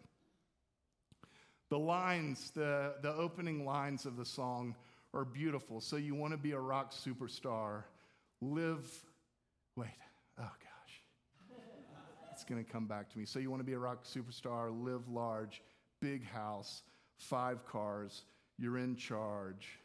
The 1.70 1.80
lines, 1.80 2.52
the, 2.52 2.96
the 3.02 3.14
opening 3.14 3.66
lines 3.66 4.06
of 4.06 4.16
the 4.16 4.26
song 4.26 4.76
are 5.14 5.26
beautiful. 5.26 5.82
So 5.82 5.98
you 5.98 6.16
want 6.16 6.32
to 6.34 6.38
be 6.38 6.52
a 6.52 6.60
rock 6.60 6.94
superstar 6.94 7.84
live, 8.52 8.86
wait, 9.76 9.90
oh 10.40 10.44
gosh. 10.44 11.60
it's 12.32 12.44
going 12.44 12.64
to 12.64 12.70
come 12.70 12.88
back 12.88 13.10
to 13.12 13.18
me. 13.18 13.26
So, 13.26 13.40
you 13.40 13.50
want 13.50 13.62
to 13.62 13.66
be 13.66 13.74
a 13.74 13.80
rock 13.80 14.06
superstar, 14.06 14.70
live 14.84 15.08
large, 15.08 15.62
big 16.02 16.26
house, 16.26 16.84
five 17.18 17.66
cars, 17.66 18.24
you're 18.58 18.78
in 18.78 18.96
charge. 18.96 19.80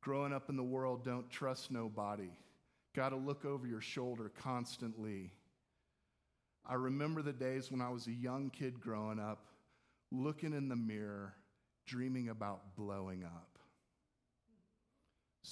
Growing 0.00 0.32
up 0.32 0.48
in 0.48 0.56
the 0.56 0.62
world, 0.62 1.04
don't 1.04 1.30
trust 1.30 1.70
nobody. 1.70 2.30
Got 2.94 3.10
to 3.10 3.16
look 3.16 3.44
over 3.44 3.66
your 3.66 3.80
shoulder 3.80 4.32
constantly. 4.42 5.32
I 6.66 6.74
remember 6.74 7.22
the 7.22 7.32
days 7.32 7.70
when 7.70 7.80
I 7.80 7.88
was 7.88 8.06
a 8.06 8.12
young 8.12 8.50
kid 8.50 8.80
growing 8.80 9.18
up, 9.18 9.46
looking 10.10 10.52
in 10.52 10.68
the 10.68 10.76
mirror, 10.76 11.34
dreaming 11.86 12.28
about 12.28 12.76
blowing 12.76 13.24
up. 13.24 13.51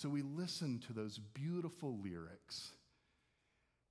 So 0.00 0.08
we 0.08 0.22
listen 0.22 0.78
to 0.86 0.94
those 0.94 1.18
beautiful 1.18 1.98
lyrics 2.02 2.70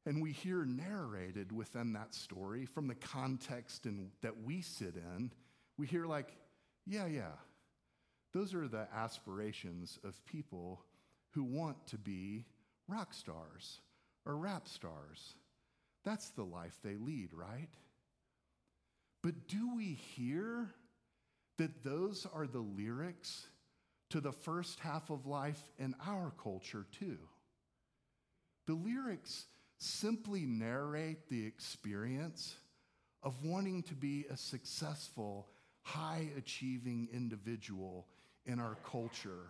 and 0.07 0.23
we 0.23 0.31
hear 0.31 0.65
narrated 0.65 1.51
within 1.51 1.93
that 1.93 2.15
story 2.15 2.65
from 2.65 2.87
the 2.87 2.95
context 2.95 3.85
in, 3.85 4.09
that 4.23 4.41
we 4.43 4.61
sit 4.61 4.95
in. 4.95 5.31
We 5.77 5.85
hear, 5.85 6.07
like, 6.07 6.35
yeah, 6.87 7.05
yeah, 7.05 7.35
those 8.33 8.55
are 8.55 8.67
the 8.67 8.87
aspirations 8.91 9.99
of 10.03 10.25
people 10.25 10.81
who 11.35 11.43
want 11.43 11.85
to 11.89 11.99
be 11.99 12.45
rock 12.87 13.13
stars 13.13 13.79
or 14.25 14.35
rap 14.35 14.67
stars. 14.67 15.35
That's 16.03 16.29
the 16.29 16.43
life 16.43 16.79
they 16.83 16.95
lead, 16.95 17.35
right? 17.35 17.69
But 19.21 19.47
do 19.47 19.75
we 19.75 19.93
hear 20.15 20.71
that 21.59 21.83
those 21.83 22.25
are 22.33 22.47
the 22.47 22.61
lyrics 22.61 23.45
to 24.09 24.19
the 24.19 24.31
first 24.31 24.79
half 24.79 25.09
of 25.09 25.25
life 25.25 25.61
in 25.77 25.95
our 26.05 26.31
culture, 26.41 26.85
too. 26.99 27.17
The 28.67 28.73
lyrics 28.73 29.45
simply 29.77 30.41
narrate 30.41 31.29
the 31.29 31.45
experience 31.45 32.55
of 33.23 33.43
wanting 33.43 33.83
to 33.83 33.95
be 33.95 34.25
a 34.29 34.37
successful, 34.37 35.47
high 35.81 36.29
achieving 36.37 37.07
individual 37.13 38.07
in 38.45 38.59
our 38.59 38.77
culture, 38.83 39.47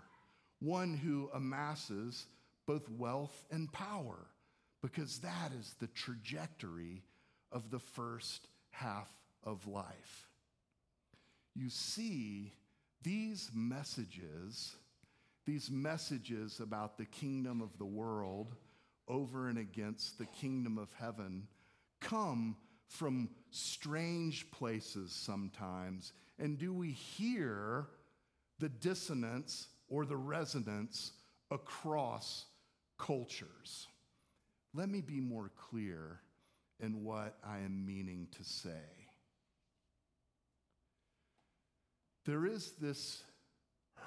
one 0.60 0.96
who 0.96 1.30
amasses 1.34 2.26
both 2.66 2.90
wealth 2.90 3.46
and 3.52 3.72
power, 3.72 4.28
because 4.82 5.20
that 5.20 5.52
is 5.60 5.76
the 5.80 5.88
trajectory 5.88 7.04
of 7.52 7.72
the 7.72 7.80
first 7.80 8.48
half 8.72 9.10
of 9.44 9.68
life. 9.68 10.28
You 11.56 11.70
see, 11.70 12.54
these 13.04 13.50
messages, 13.54 14.76
these 15.46 15.70
messages 15.72 16.60
about 16.60 16.98
the 16.98 17.06
kingdom 17.06 17.62
of 17.62 17.78
the 17.78 17.86
world 17.86 18.56
over 19.08 19.48
and 19.48 19.58
against 19.58 20.18
the 20.18 20.26
kingdom 20.26 20.78
of 20.78 20.90
heaven, 21.00 21.48
come 22.00 22.56
from 22.88 23.30
strange 23.52 24.50
places 24.52 25.12
sometimes. 25.12 26.14
And 26.38 26.58
do 26.58 26.74
we 26.74 26.92
hear 26.92 27.88
the 28.60 28.70
dissonance 28.70 29.68
or 29.88 30.06
the 30.06 30.18
resonance 30.18 31.14
across 31.52 32.46
cultures? 32.98 33.88
Let 34.74 34.90
me 34.90 35.02
be 35.02 35.20
more 35.20 35.52
clear 35.70 36.22
in 36.80 37.04
what 37.04 37.38
I 37.44 37.60
am 37.60 37.86
meaning 37.86 38.28
to 38.38 38.44
say. 38.44 38.99
There 42.30 42.46
is 42.46 42.74
this 42.80 43.24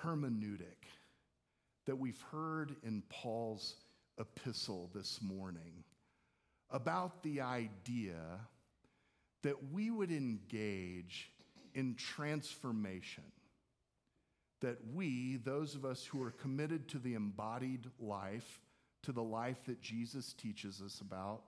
hermeneutic 0.00 0.86
that 1.86 1.98
we've 1.98 2.22
heard 2.30 2.76
in 2.84 3.02
Paul's 3.08 3.74
epistle 4.16 4.88
this 4.94 5.18
morning 5.20 5.82
about 6.70 7.24
the 7.24 7.40
idea 7.40 8.20
that 9.42 9.72
we 9.72 9.90
would 9.90 10.12
engage 10.12 11.32
in 11.74 11.96
transformation. 11.96 13.24
That 14.60 14.78
we, 14.94 15.38
those 15.38 15.74
of 15.74 15.84
us 15.84 16.04
who 16.06 16.22
are 16.22 16.30
committed 16.30 16.86
to 16.90 17.00
the 17.00 17.14
embodied 17.14 17.90
life, 17.98 18.60
to 19.02 19.10
the 19.10 19.20
life 19.20 19.64
that 19.66 19.80
Jesus 19.80 20.32
teaches 20.32 20.80
us 20.80 21.00
about, 21.00 21.42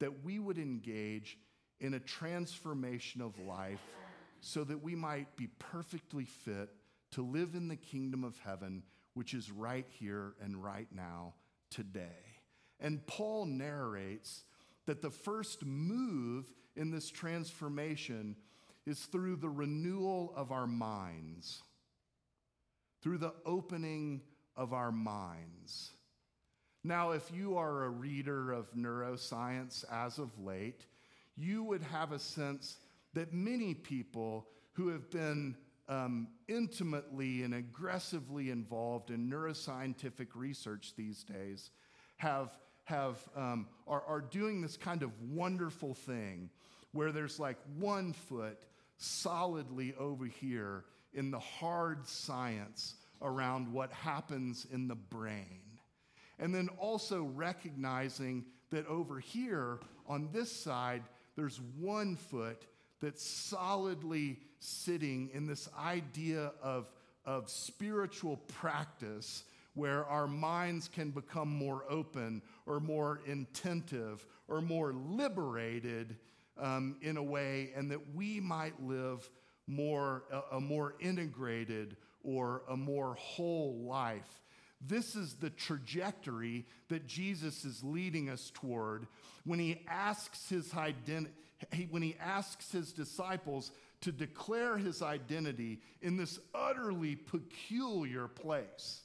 that 0.00 0.22
we 0.22 0.38
would 0.38 0.58
engage 0.58 1.38
in 1.80 1.94
a 1.94 2.00
transformation 2.00 3.22
of 3.22 3.38
life 3.38 3.80
so 4.44 4.62
that 4.64 4.82
we 4.82 4.94
might 4.94 5.36
be 5.36 5.48
perfectly 5.58 6.24
fit 6.24 6.68
to 7.12 7.22
live 7.22 7.54
in 7.54 7.68
the 7.68 7.76
kingdom 7.76 8.24
of 8.24 8.38
heaven, 8.44 8.82
which 9.14 9.32
is 9.32 9.50
right 9.50 9.86
here 9.88 10.34
and 10.42 10.62
right 10.62 10.88
now, 10.92 11.34
today. 11.70 12.40
And 12.78 13.06
Paul 13.06 13.46
narrates 13.46 14.44
that 14.86 15.00
the 15.00 15.10
first 15.10 15.64
move 15.64 16.52
in 16.76 16.90
this 16.90 17.10
transformation 17.10 18.36
is 18.84 19.00
through 19.06 19.36
the 19.36 19.48
renewal 19.48 20.34
of 20.36 20.52
our 20.52 20.66
minds, 20.66 21.62
through 23.02 23.18
the 23.18 23.32
opening 23.46 24.20
of 24.56 24.74
our 24.74 24.92
minds. 24.92 25.92
Now, 26.82 27.12
if 27.12 27.30
you 27.32 27.56
are 27.56 27.84
a 27.84 27.90
reader 27.90 28.52
of 28.52 28.74
neuroscience 28.74 29.84
as 29.90 30.18
of 30.18 30.38
late, 30.38 30.84
you 31.34 31.64
would 31.64 31.82
have 31.82 32.12
a 32.12 32.18
sense 32.18 32.76
that 33.14 33.32
many 33.32 33.74
people 33.74 34.46
who 34.72 34.88
have 34.88 35.10
been 35.10 35.56
um, 35.88 36.28
intimately 36.48 37.42
and 37.42 37.54
aggressively 37.54 38.50
involved 38.50 39.10
in 39.10 39.30
neuroscientific 39.30 40.28
research 40.34 40.94
these 40.96 41.24
days 41.24 41.70
have 42.16 42.50
have, 42.84 43.18
um, 43.34 43.66
are, 43.86 44.02
are 44.06 44.20
doing 44.20 44.60
this 44.60 44.76
kind 44.76 45.02
of 45.02 45.10
wonderful 45.30 45.94
thing 45.94 46.50
where 46.92 47.12
there's 47.12 47.40
like 47.40 47.56
one 47.78 48.12
foot 48.12 48.58
solidly 48.98 49.94
over 49.98 50.26
here 50.26 50.84
in 51.12 51.30
the 51.30 51.38
hard 51.38 52.06
science 52.06 52.94
around 53.22 53.72
what 53.72 53.92
happens 53.92 54.66
in 54.72 54.86
the 54.86 54.94
brain. 54.94 55.60
And 56.38 56.54
then 56.54 56.68
also 56.78 57.24
recognizing 57.24 58.44
that 58.70 58.86
over 58.86 59.18
here 59.18 59.80
on 60.06 60.28
this 60.32 60.52
side, 60.52 61.02
there's 61.36 61.60
one 61.78 62.16
foot 62.16 62.66
that's 63.04 63.24
solidly 63.24 64.38
sitting 64.60 65.28
in 65.34 65.46
this 65.46 65.68
idea 65.78 66.52
of, 66.62 66.90
of 67.26 67.50
spiritual 67.50 68.38
practice 68.48 69.44
where 69.74 70.06
our 70.06 70.26
minds 70.26 70.88
can 70.88 71.10
become 71.10 71.48
more 71.48 71.84
open 71.90 72.40
or 72.64 72.80
more 72.80 73.20
attentive 73.28 74.24
or 74.48 74.62
more 74.62 74.94
liberated 74.94 76.16
um, 76.56 76.96
in 77.02 77.16
a 77.16 77.22
way, 77.22 77.72
and 77.76 77.90
that 77.90 78.14
we 78.14 78.40
might 78.40 78.80
live 78.82 79.28
more, 79.66 80.22
a, 80.32 80.56
a 80.56 80.60
more 80.60 80.94
integrated 81.00 81.96
or 82.22 82.62
a 82.70 82.76
more 82.76 83.14
whole 83.16 83.84
life. 83.84 84.40
This 84.80 85.16
is 85.16 85.34
the 85.34 85.50
trajectory 85.50 86.64
that 86.88 87.06
Jesus 87.06 87.64
is 87.64 87.82
leading 87.82 88.28
us 88.28 88.50
toward 88.54 89.08
when 89.44 89.58
he 89.58 89.82
asks 89.88 90.48
his 90.48 90.70
identity, 91.62 91.88
when 91.90 92.02
he 92.02 92.16
asks 92.20 92.72
his 92.72 92.92
disciples 92.92 93.72
to 94.00 94.12
declare 94.12 94.76
his 94.76 95.02
identity 95.02 95.80
in 96.02 96.16
this 96.16 96.38
utterly 96.54 97.16
peculiar 97.16 98.28
place. 98.28 99.02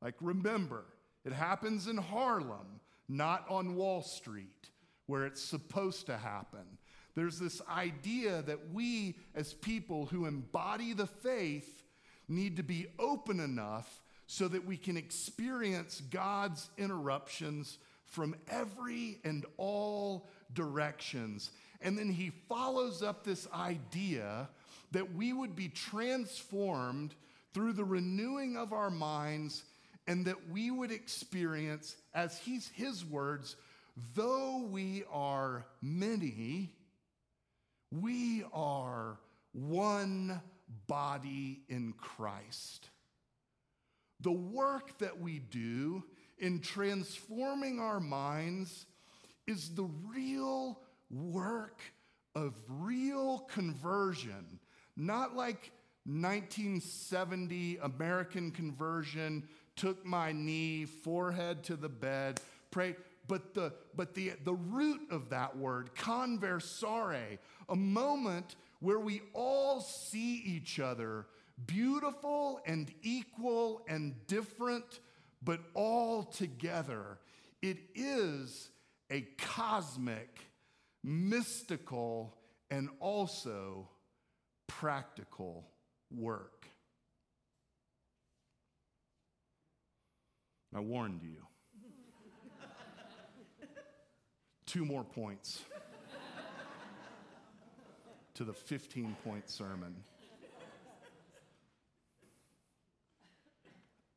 Like, 0.00 0.14
remember, 0.20 0.84
it 1.24 1.32
happens 1.32 1.86
in 1.86 1.96
Harlem, 1.96 2.80
not 3.08 3.44
on 3.48 3.76
Wall 3.76 4.02
Street, 4.02 4.70
where 5.06 5.26
it's 5.26 5.42
supposed 5.42 6.06
to 6.06 6.16
happen. 6.16 6.78
There's 7.14 7.38
this 7.38 7.60
idea 7.68 8.42
that 8.42 8.72
we, 8.72 9.16
as 9.34 9.54
people 9.54 10.06
who 10.06 10.26
embody 10.26 10.92
the 10.92 11.06
faith, 11.06 11.84
need 12.28 12.56
to 12.56 12.62
be 12.62 12.86
open 12.98 13.38
enough 13.38 14.02
so 14.26 14.48
that 14.48 14.64
we 14.64 14.76
can 14.76 14.96
experience 14.96 16.00
God's 16.10 16.70
interruptions 16.78 17.78
from 18.06 18.34
every 18.48 19.18
and 19.24 19.44
all 19.56 20.28
directions. 20.54 21.50
And 21.82 21.98
then 21.98 22.10
he 22.10 22.30
follows 22.48 23.02
up 23.02 23.24
this 23.24 23.48
idea 23.52 24.48
that 24.92 25.14
we 25.14 25.32
would 25.32 25.56
be 25.56 25.68
transformed 25.68 27.14
through 27.52 27.72
the 27.72 27.84
renewing 27.84 28.56
of 28.56 28.72
our 28.72 28.90
minds 28.90 29.64
and 30.06 30.24
that 30.26 30.50
we 30.50 30.70
would 30.70 30.90
experience, 30.90 31.96
as 32.14 32.38
he's 32.38 32.68
his 32.68 33.04
words, 33.04 33.56
though 34.14 34.66
we 34.70 35.04
are 35.12 35.66
many, 35.80 36.72
we 37.90 38.44
are 38.52 39.18
one 39.52 40.40
body 40.86 41.60
in 41.68 41.92
Christ. 41.98 42.88
The 44.20 44.32
work 44.32 44.98
that 44.98 45.20
we 45.20 45.38
do 45.38 46.04
in 46.38 46.60
transforming 46.60 47.80
our 47.80 48.00
minds 48.00 48.86
is 49.46 49.74
the 49.74 49.88
real 50.14 50.80
work 51.12 51.80
of 52.34 52.54
real 52.68 53.40
conversion, 53.50 54.58
not 54.96 55.36
like 55.36 55.70
1970 56.04 57.78
American 57.82 58.50
conversion 58.50 59.46
took 59.76 60.04
my 60.04 60.32
knee, 60.32 60.84
forehead 60.84 61.62
to 61.64 61.76
the 61.76 61.88
bed, 61.88 62.40
pray. 62.70 62.96
But 63.28 63.54
the, 63.54 63.72
but 63.94 64.14
the, 64.14 64.32
the 64.44 64.54
root 64.54 65.00
of 65.10 65.30
that 65.30 65.56
word, 65.56 65.94
conversare, 65.94 67.38
a 67.68 67.76
moment 67.76 68.56
where 68.80 68.98
we 68.98 69.22
all 69.32 69.80
see 69.80 70.42
each 70.44 70.80
other 70.80 71.26
beautiful 71.66 72.60
and 72.66 72.92
equal 73.02 73.82
and 73.88 74.14
different, 74.26 75.00
but 75.42 75.60
all 75.74 76.24
together. 76.24 77.18
It 77.60 77.78
is 77.94 78.70
a 79.10 79.22
cosmic, 79.38 80.40
mystical, 81.02 82.36
and 82.70 82.88
also 83.00 83.88
practical 84.66 85.66
work. 86.10 86.66
I 90.74 90.80
warned 90.80 91.22
you. 91.22 91.36
Two 94.66 94.86
more 94.86 95.04
points 95.04 95.60
to 98.34 98.44
the 98.44 98.54
15 98.54 99.14
point 99.22 99.50
sermon. 99.50 99.94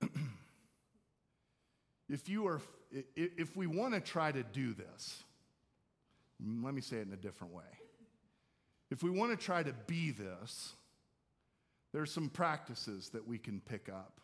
if 2.10 2.30
you 2.30 2.48
are 2.48 2.62
if 3.16 3.58
we 3.58 3.68
want 3.68 3.94
to 3.94 4.00
try 4.00 4.32
to 4.32 4.42
do 4.42 4.74
this 4.74 5.25
let 6.44 6.74
me 6.74 6.82
say 6.82 6.98
it 6.98 7.08
in 7.08 7.14
a 7.14 7.18
different 7.18 7.54
way 7.54 7.64
if 8.92 9.04
we 9.04 9.10
want 9.10 9.38
to 9.38 9.46
try 9.46 9.64
to 9.64 9.74
be 9.88 10.12
this 10.12 10.74
there's 11.94 12.12
some 12.12 12.30
practices 12.30 13.10
that 13.10 13.26
we 13.26 13.38
can 13.38 13.62
pick 13.62 13.90
up 13.90 14.20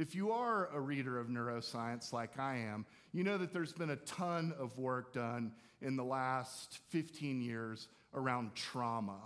if 0.00 0.14
you 0.14 0.32
are 0.32 0.70
a 0.72 0.80
reader 0.80 1.18
of 1.18 1.26
neuroscience 1.26 2.10
like 2.10 2.38
I 2.38 2.56
am, 2.56 2.86
you 3.12 3.22
know 3.22 3.36
that 3.36 3.52
there's 3.52 3.74
been 3.74 3.90
a 3.90 3.96
ton 3.96 4.54
of 4.58 4.78
work 4.78 5.12
done 5.12 5.52
in 5.82 5.94
the 5.94 6.02
last 6.02 6.78
15 6.88 7.42
years 7.42 7.86
around 8.14 8.54
trauma, 8.54 9.20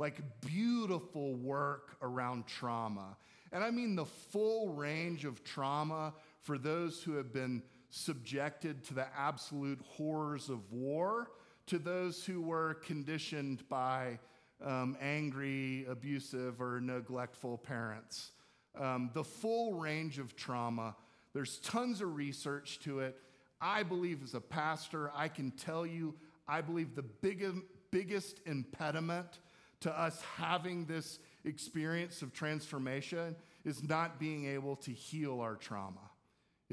like 0.00 0.20
beautiful 0.40 1.36
work 1.36 1.96
around 2.02 2.48
trauma. 2.48 3.16
And 3.52 3.62
I 3.62 3.70
mean 3.70 3.94
the 3.94 4.06
full 4.06 4.70
range 4.70 5.24
of 5.24 5.44
trauma 5.44 6.14
for 6.40 6.58
those 6.58 7.00
who 7.00 7.12
have 7.12 7.32
been 7.32 7.62
subjected 7.92 8.82
to 8.82 8.94
the 8.94 9.06
absolute 9.16 9.78
horrors 9.86 10.48
of 10.48 10.72
war, 10.72 11.30
to 11.66 11.78
those 11.78 12.24
who 12.24 12.40
were 12.40 12.74
conditioned 12.86 13.68
by 13.68 14.18
um, 14.64 14.96
angry, 15.00 15.84
abusive, 15.88 16.60
or 16.60 16.80
neglectful 16.80 17.58
parents. 17.58 18.32
Um, 18.80 19.10
the 19.12 19.22
full 19.22 19.74
range 19.74 20.18
of 20.18 20.34
trauma. 20.34 20.96
There's 21.34 21.58
tons 21.58 22.00
of 22.00 22.16
research 22.16 22.80
to 22.80 23.00
it. 23.00 23.18
I 23.60 23.82
believe, 23.82 24.22
as 24.24 24.34
a 24.34 24.40
pastor, 24.40 25.12
I 25.14 25.28
can 25.28 25.50
tell 25.50 25.86
you, 25.86 26.14
I 26.48 26.62
believe 26.62 26.94
the 26.94 27.02
biggest, 27.02 27.60
biggest 27.90 28.40
impediment 28.46 29.40
to 29.80 29.90
us 29.90 30.22
having 30.36 30.86
this 30.86 31.18
experience 31.44 32.22
of 32.22 32.32
transformation 32.32 33.36
is 33.64 33.82
not 33.82 34.18
being 34.18 34.46
able 34.46 34.76
to 34.76 34.92
heal 34.92 35.40
our 35.40 35.56
trauma. 35.56 36.11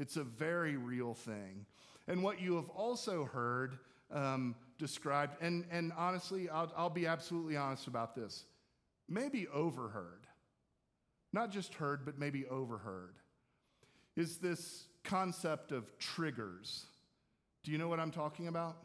It's 0.00 0.16
a 0.16 0.24
very 0.24 0.78
real 0.78 1.12
thing. 1.12 1.66
And 2.08 2.22
what 2.22 2.40
you 2.40 2.56
have 2.56 2.70
also 2.70 3.26
heard 3.26 3.78
um, 4.10 4.56
described, 4.78 5.36
and, 5.42 5.66
and 5.70 5.92
honestly, 5.94 6.48
I'll, 6.48 6.72
I'll 6.74 6.88
be 6.88 7.06
absolutely 7.06 7.58
honest 7.58 7.86
about 7.86 8.14
this, 8.16 8.46
maybe 9.10 9.46
overheard, 9.48 10.26
not 11.34 11.50
just 11.50 11.74
heard, 11.74 12.06
but 12.06 12.18
maybe 12.18 12.46
overheard, 12.46 13.16
is 14.16 14.38
this 14.38 14.86
concept 15.04 15.70
of 15.70 15.98
triggers. 15.98 16.86
Do 17.62 17.70
you 17.70 17.76
know 17.76 17.88
what 17.88 18.00
I'm 18.00 18.10
talking 18.10 18.48
about? 18.48 18.78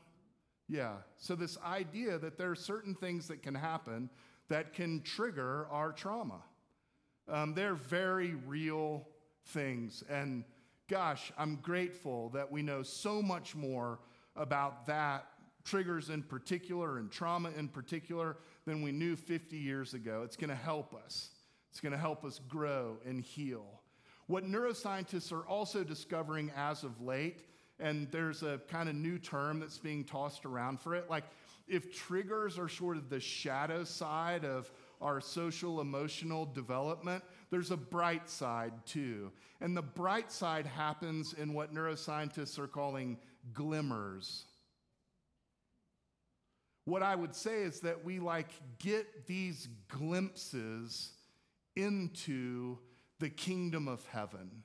Yeah. 0.67 0.95
So, 1.17 1.33
this 1.35 1.57
idea 1.65 2.17
that 2.17 2.37
there 2.37 2.51
are 2.51 2.55
certain 2.55 2.93
things 2.93 3.27
that 3.29 3.41
can 3.41 3.55
happen 3.55 4.09
that 4.49 4.73
can 4.73 5.01
trigger 5.01 5.67
our 5.71 5.91
trauma. 5.91 6.41
Um, 7.27 7.53
they're 7.53 7.75
very 7.75 8.35
real 8.45 9.07
things. 9.45 10.03
And 10.09 10.43
gosh, 10.87 11.31
I'm 11.37 11.57
grateful 11.57 12.29
that 12.29 12.51
we 12.51 12.61
know 12.61 12.83
so 12.83 13.21
much 13.21 13.55
more 13.55 13.99
about 14.35 14.85
that, 14.87 15.27
triggers 15.63 16.09
in 16.09 16.21
particular 16.21 16.97
and 16.99 17.11
trauma 17.11 17.51
in 17.57 17.67
particular, 17.67 18.37
than 18.65 18.81
we 18.81 18.91
knew 18.91 19.15
50 19.15 19.57
years 19.57 19.93
ago. 19.93 20.21
It's 20.23 20.35
going 20.35 20.49
to 20.49 20.55
help 20.55 20.93
us. 20.93 21.29
It's 21.71 21.79
going 21.79 21.93
to 21.93 21.97
help 21.97 22.23
us 22.23 22.39
grow 22.47 22.97
and 23.05 23.21
heal. 23.21 23.65
What 24.27 24.43
neuroscientists 24.43 25.31
are 25.31 25.45
also 25.45 25.83
discovering 25.83 26.51
as 26.55 26.83
of 26.83 27.01
late, 27.01 27.41
and 27.79 28.09
there's 28.11 28.43
a 28.43 28.59
kind 28.69 28.89
of 28.89 28.95
new 28.95 29.19
term 29.19 29.59
that's 29.59 29.77
being 29.77 30.03
tossed 30.03 30.45
around 30.45 30.79
for 30.79 30.95
it, 30.95 31.09
like 31.09 31.25
if 31.67 31.95
triggers 31.95 32.57
are 32.57 32.69
sort 32.69 32.97
of 32.97 33.09
the 33.09 33.19
shadow 33.19 33.83
side 33.83 34.45
of 34.45 34.71
our 35.01 35.21
social 35.21 35.81
emotional 35.81 36.45
development, 36.45 37.23
there's 37.49 37.71
a 37.71 37.77
bright 37.77 38.29
side 38.29 38.73
too. 38.85 39.31
And 39.61 39.75
the 39.75 39.81
bright 39.81 40.31
side 40.31 40.65
happens 40.65 41.33
in 41.33 41.53
what 41.53 41.73
neuroscientists 41.73 42.59
are 42.59 42.67
calling 42.67 43.17
glimmers. 43.53 44.45
What 46.85 47.01
I 47.01 47.15
would 47.15 47.35
say 47.35 47.63
is 47.63 47.79
that 47.81 48.05
we 48.05 48.19
like 48.19 48.49
get 48.79 49.25
these 49.25 49.67
glimpses 49.87 51.11
into 51.75 52.77
the 53.19 53.29
kingdom 53.29 53.87
of 53.87 54.05
heaven, 54.07 54.63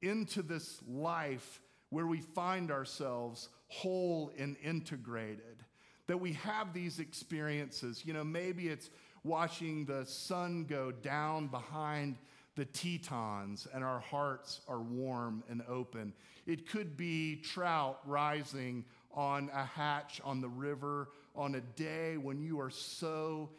into 0.00 0.42
this 0.42 0.80
life 0.88 1.60
where 1.90 2.06
we 2.06 2.20
find 2.20 2.70
ourselves 2.70 3.48
whole 3.68 4.32
and 4.38 4.56
integrated 4.62 5.64
that 6.06 6.20
we 6.20 6.34
have 6.34 6.72
these 6.72 6.98
experiences. 6.98 8.02
You 8.04 8.12
know, 8.12 8.24
maybe 8.24 8.68
it's 8.68 8.90
watching 9.24 9.86
the 9.86 10.04
sun 10.04 10.64
go 10.64 10.92
down 10.92 11.48
behind 11.48 12.16
the 12.56 12.64
Tetons 12.66 13.66
and 13.74 13.82
our 13.82 13.98
hearts 13.98 14.60
are 14.68 14.80
warm 14.80 15.42
and 15.48 15.62
open. 15.68 16.12
It 16.46 16.68
could 16.68 16.96
be 16.96 17.36
trout 17.36 17.98
rising 18.04 18.84
on 19.12 19.50
a 19.52 19.64
hatch 19.64 20.20
on 20.24 20.40
the 20.40 20.48
river 20.48 21.08
on 21.34 21.54
a 21.56 21.60
day 21.60 22.16
when 22.16 22.40
you 22.40 22.60
are 22.60 22.70
so 22.70 23.50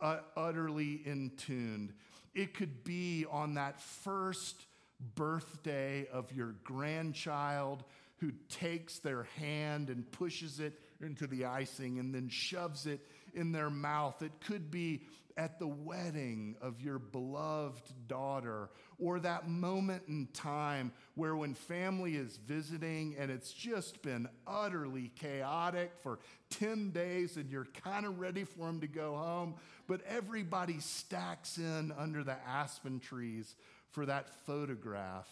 uh, 0.00 0.18
utterly 0.36 1.00
in 1.04 1.32
tuned. 1.36 1.92
It 2.34 2.54
could 2.54 2.84
be 2.84 3.26
on 3.30 3.54
that 3.54 3.80
first 3.80 4.66
birthday 5.14 6.06
of 6.12 6.32
your 6.32 6.54
grandchild 6.64 7.84
who 8.18 8.32
takes 8.48 8.98
their 8.98 9.24
hand 9.38 9.90
and 9.90 10.10
pushes 10.12 10.60
it 10.60 10.78
into 11.00 11.26
the 11.26 11.44
icing 11.44 11.98
and 11.98 12.14
then 12.14 12.28
shoves 12.28 12.86
it 12.86 13.00
in 13.34 13.52
their 13.52 13.70
mouth. 13.70 14.22
It 14.22 14.32
could 14.40 14.70
be 14.70 15.02
at 15.36 15.58
the 15.58 15.66
wedding 15.66 16.54
of 16.62 16.80
your 16.80 16.98
beloved 16.98 17.92
daughter, 18.06 18.70
or 18.98 19.18
that 19.18 19.48
moment 19.48 20.04
in 20.06 20.28
time 20.32 20.92
where 21.16 21.34
when 21.34 21.54
family 21.54 22.14
is 22.14 22.36
visiting 22.36 23.16
and 23.18 23.32
it's 23.32 23.52
just 23.52 24.00
been 24.02 24.28
utterly 24.46 25.10
chaotic 25.16 25.90
for 26.02 26.20
10 26.50 26.90
days 26.90 27.36
and 27.36 27.50
you're 27.50 27.66
kind 27.82 28.06
of 28.06 28.20
ready 28.20 28.44
for 28.44 28.66
them 28.66 28.80
to 28.80 28.86
go 28.86 29.16
home, 29.16 29.54
but 29.88 30.00
everybody 30.08 30.78
stacks 30.78 31.58
in 31.58 31.92
under 31.98 32.22
the 32.22 32.36
aspen 32.46 33.00
trees 33.00 33.56
for 33.90 34.06
that 34.06 34.28
photograph 34.46 35.28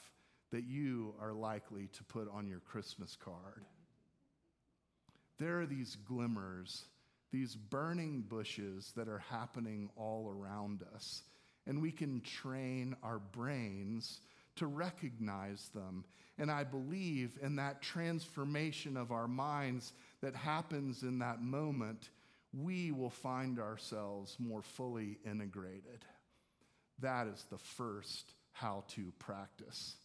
that 0.51 0.65
you 0.65 1.15
are 1.21 1.33
likely 1.33 1.89
to 1.93 2.03
put 2.05 2.29
on 2.33 2.49
your 2.49 2.61
Christmas 2.61 3.17
card 3.17 3.65
there 5.43 5.61
are 5.61 5.67
these 5.67 5.97
glimmers, 5.97 6.85
these 7.33 7.57
burning 7.57 8.23
bushes 8.29 8.93
that 8.97 9.09
are 9.09 9.23
happening 9.31 9.89
all 9.97 10.29
around 10.29 10.85
us. 10.95 11.23
And 11.67 11.81
we 11.81 11.91
can 11.91 12.21
train 12.21 12.95
our 13.03 13.19
brains 13.19 14.21
to 14.57 14.67
recognize 14.67 15.71
them. 15.75 16.05
And 16.39 16.51
I 16.51 16.65
believe 16.65 17.39
in 17.41 17.57
that 17.57 17.83
transformation 17.83 18.97
of 18.97 19.13
our 19.13 19.29
minds 19.29 19.93
that 20.21 20.35
happens 20.35 21.03
in 21.03 21.21
that 21.21 21.41
moment, 21.43 22.11
we 22.53 22.93
will 22.93 23.11
find 23.11 23.59
ourselves 23.59 24.37
more 24.39 24.63
fully 24.63 25.19
integrated. 25.25 26.05
That 26.99 27.27
is 27.27 27.45
the 27.51 27.59
first 27.59 28.35
how 28.53 28.85
to 28.89 29.13
practice. 29.19 29.97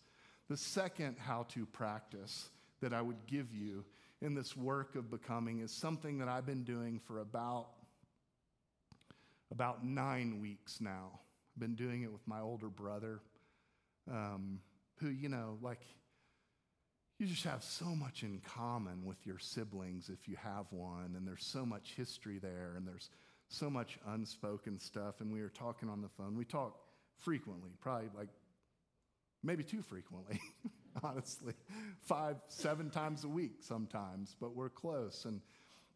The 0.50 0.58
second 0.58 1.18
how 1.20 1.46
to 1.50 1.66
practice 1.66 2.50
that 2.82 2.94
I 2.94 3.02
would 3.02 3.28
give 3.28 3.54
you 3.54 3.84
in 4.21 4.34
this 4.34 4.56
work 4.58 4.95
of 4.95 5.10
becoming 5.10 5.60
is 5.60 5.71
something 5.71 6.17
that 6.19 6.27
I've 6.27 6.45
been 6.45 6.63
doing 6.63 6.99
for 7.06 7.19
about 7.19 7.67
about 9.51 9.86
nine 9.86 10.41
weeks 10.41 10.82
now. 10.82 11.19
I've 11.56 11.62
been 11.62 11.75
doing 11.75 12.03
it 12.03 12.12
with 12.12 12.25
my 12.27 12.41
older 12.41 12.67
brother, 12.67 13.21
um, 14.12 14.60
who, 14.99 15.08
you 15.08 15.30
know, 15.30 15.58
like, 15.62 15.80
you 17.17 17.25
just 17.25 17.45
have 17.45 17.63
so 17.63 17.86
much 17.86 18.23
in 18.23 18.41
common 18.45 19.06
with 19.06 19.25
your 19.25 19.39
siblings 19.39 20.10
if 20.10 20.27
you 20.27 20.36
have 20.36 20.65
one, 20.71 21.13
and 21.15 21.25
there's 21.25 21.45
so 21.45 21.65
much 21.65 21.93
history 21.95 22.39
there, 22.39 22.73
and 22.75 22.88
there's 22.88 23.10
so 23.47 23.69
much 23.69 23.97
unspoken 24.08 24.77
stuff. 24.80 25.21
And 25.21 25.32
we 25.32 25.41
were 25.41 25.49
talking 25.49 25.89
on 25.89 26.01
the 26.01 26.10
phone. 26.10 26.36
We 26.36 26.45
talk 26.45 26.77
frequently, 27.17 27.71
probably 27.80 28.10
like 28.15 28.30
maybe 29.43 29.63
too 29.63 29.82
frequently. 29.82 30.39
honestly, 31.03 31.53
five, 32.01 32.38
seven 32.47 32.89
times 32.89 33.23
a 33.23 33.27
week 33.27 33.57
sometimes, 33.60 34.36
but 34.39 34.55
we're 34.55 34.69
close. 34.69 35.25
And, 35.25 35.41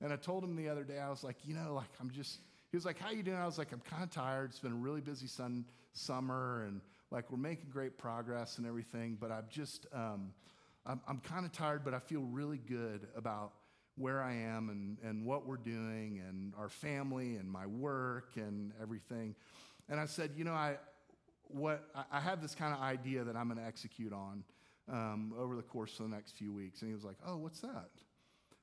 and 0.02 0.12
I 0.12 0.16
told 0.16 0.44
him 0.44 0.56
the 0.56 0.70
other 0.70 0.84
day, 0.84 1.00
I 1.00 1.10
was 1.10 1.24
like, 1.24 1.38
you 1.46 1.54
know, 1.54 1.74
like 1.74 1.90
I'm 2.00 2.10
just, 2.10 2.40
he 2.72 2.78
was 2.78 2.86
like, 2.86 3.00
how 3.00 3.12
you 3.12 3.24
doing? 3.24 3.38
I 3.38 3.46
was 3.46 3.58
like, 3.58 3.72
I'm 3.72 3.82
kind 3.82 4.04
of 4.04 4.10
tired. 4.10 4.52
It's 4.52 4.60
been 4.60 4.72
a 4.72 4.76
really 4.76 5.02
busy 5.02 5.28
sun, 5.28 5.66
summer 5.94 6.64
and 6.64 6.82
like 7.12 7.30
we're 7.30 7.38
making 7.38 7.70
great 7.70 7.98
progress 7.98 8.58
and 8.58 8.66
everything, 8.66 9.18
but 9.20 9.32
I'm 9.32 9.46
just, 9.50 9.86
um, 9.94 10.34
I'm, 10.86 11.02
I'm 11.08 11.20
kind 11.20 11.46
of 11.46 11.52
tired, 11.52 11.84
but 11.84 11.94
I 11.94 12.00
feel 12.00 12.22
really 12.22 12.58
good 12.58 13.08
about 13.16 13.52
where 13.98 14.22
I 14.22 14.34
am 14.34 14.70
and, 14.70 14.98
and 15.04 15.26
what 15.26 15.46
we're 15.46 15.58
doing 15.58 16.24
and 16.28 16.54
our 16.58 16.70
family 16.70 17.36
and 17.36 17.52
my 17.52 17.66
work 17.66 18.32
and 18.38 18.72
everything. 18.82 19.36
And 19.90 20.00
I 20.00 20.06
said, 20.06 20.32
you 20.38 20.46
know, 20.46 20.54
I, 20.54 20.78
what, 21.50 21.84
I 22.12 22.22
have 22.22 22.42
this 22.42 22.56
kind 22.56 22.74
of 22.74 22.80
idea 22.80 23.26
that 23.26 23.36
I'm 23.36 23.48
going 23.48 23.60
to 23.60 23.66
execute 23.66 24.14
on 24.14 24.44
um, 24.90 25.34
over 25.38 25.56
the 25.56 25.62
course 25.62 26.00
of 26.00 26.10
the 26.10 26.16
next 26.16 26.38
few 26.38 26.54
weeks. 26.54 26.82
And 26.82 26.90
he 26.90 26.96
was 26.96 27.04
like, 27.04 27.18
Oh, 27.26 27.38
what's 27.38 27.62
that? 27.62 27.90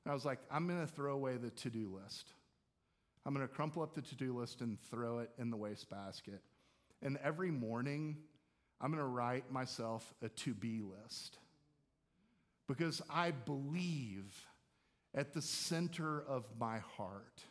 And 0.05 0.11
I 0.11 0.13
was 0.13 0.25
like, 0.25 0.39
I'm 0.51 0.67
going 0.67 0.79
to 0.79 0.91
throw 0.91 1.13
away 1.13 1.37
the 1.37 1.49
to 1.49 1.69
do 1.69 1.99
list. 2.03 2.33
I'm 3.25 3.33
going 3.33 3.47
to 3.47 3.53
crumple 3.53 3.83
up 3.83 3.93
the 3.93 4.01
to 4.01 4.15
do 4.15 4.37
list 4.37 4.61
and 4.61 4.77
throw 4.89 5.19
it 5.19 5.29
in 5.37 5.49
the 5.49 5.57
wastebasket. 5.57 6.41
And 7.01 7.17
every 7.23 7.51
morning, 7.51 8.17
I'm 8.81 8.91
going 8.91 9.03
to 9.03 9.07
write 9.07 9.51
myself 9.51 10.13
a 10.21 10.29
to 10.29 10.53
be 10.53 10.81
list. 10.81 11.37
Because 12.67 13.01
I 13.09 13.31
believe 13.31 14.45
at 15.13 15.33
the 15.33 15.41
center 15.41 16.23
of 16.27 16.45
my 16.59 16.79
heart 16.97 17.43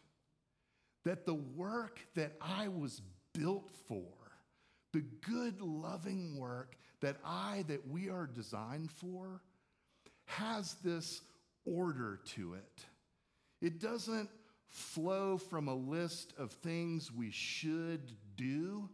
that 1.05 1.27
the 1.27 1.35
work 1.35 2.01
that 2.15 2.33
I 2.41 2.69
was 2.69 3.03
built 3.35 3.71
for, 3.89 4.07
the 4.93 5.03
good, 5.27 5.61
loving 5.61 6.37
work 6.39 6.77
that 7.01 7.17
I, 7.25 7.65
that 7.69 7.89
we 7.89 8.09
are 8.09 8.27
designed 8.27 8.91
for, 8.91 9.41
has 10.25 10.75
this 10.85 11.21
order 11.65 12.21
to 12.35 12.55
it. 12.55 12.85
It 13.61 13.81
doesn't 13.81 14.29
flow 14.69 15.39
from 15.39 15.69
a 15.69 15.75
list 15.75 16.35
of 16.39 16.53
things 16.53 17.13
we 17.13 17.31
should 17.31 18.13
do. 18.37 18.89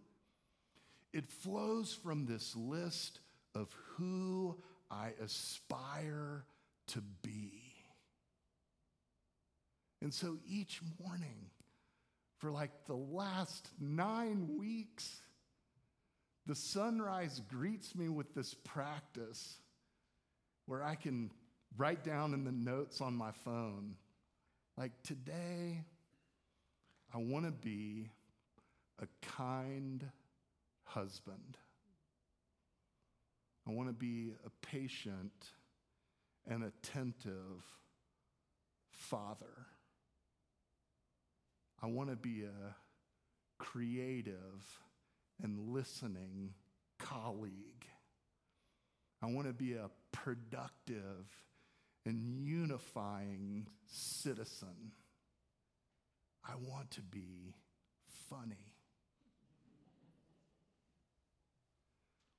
It 1.12 1.28
flows 1.28 1.92
from 1.92 2.26
this 2.26 2.54
list 2.56 3.20
of 3.54 3.74
who 3.96 4.56
I 4.90 5.12
aspire 5.22 6.44
to 6.88 7.00
be. 7.22 7.52
And 10.00 10.12
so 10.12 10.36
each 10.46 10.80
morning, 11.02 11.50
for 12.38 12.50
like 12.50 12.70
the 12.86 12.96
last 12.96 13.70
nine 13.80 14.58
weeks, 14.58 15.22
the 16.46 16.54
sunrise 16.54 17.40
greets 17.48 17.94
me 17.94 18.08
with 18.08 18.34
this 18.34 18.54
practice 18.54 19.56
where 20.66 20.82
I 20.82 20.94
can 20.94 21.30
write 21.76 22.04
down 22.04 22.34
in 22.34 22.44
the 22.44 22.52
notes 22.52 23.00
on 23.00 23.14
my 23.14 23.32
phone, 23.44 23.96
like 24.76 24.92
today, 25.02 25.82
I 27.12 27.18
want 27.18 27.46
to 27.46 27.52
be 27.52 28.10
a 29.00 29.06
kind 29.22 30.04
husband. 30.84 31.58
I 33.66 33.72
want 33.72 33.88
to 33.88 33.94
be 33.94 34.32
a 34.44 34.66
patient 34.66 35.32
and 36.46 36.64
attentive 36.64 37.64
father. 38.90 39.66
I 41.82 41.86
want 41.86 42.10
to 42.10 42.16
be 42.16 42.44
a 42.44 42.74
creative 43.58 44.62
and 45.42 45.58
listening 45.72 46.54
colleague. 46.98 47.86
I 49.22 49.26
want 49.26 49.46
to 49.46 49.52
be 49.52 49.72
a 49.74 49.90
productive 50.12 51.26
and 52.04 52.22
unifying 52.22 53.66
citizen. 53.86 54.92
I 56.46 56.52
want 56.56 56.90
to 56.92 57.00
be 57.00 57.54
funny. 58.28 58.74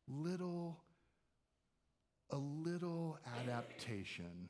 Little, 0.07 0.77
a 2.29 2.37
little 2.37 3.17
adaptation, 3.41 4.49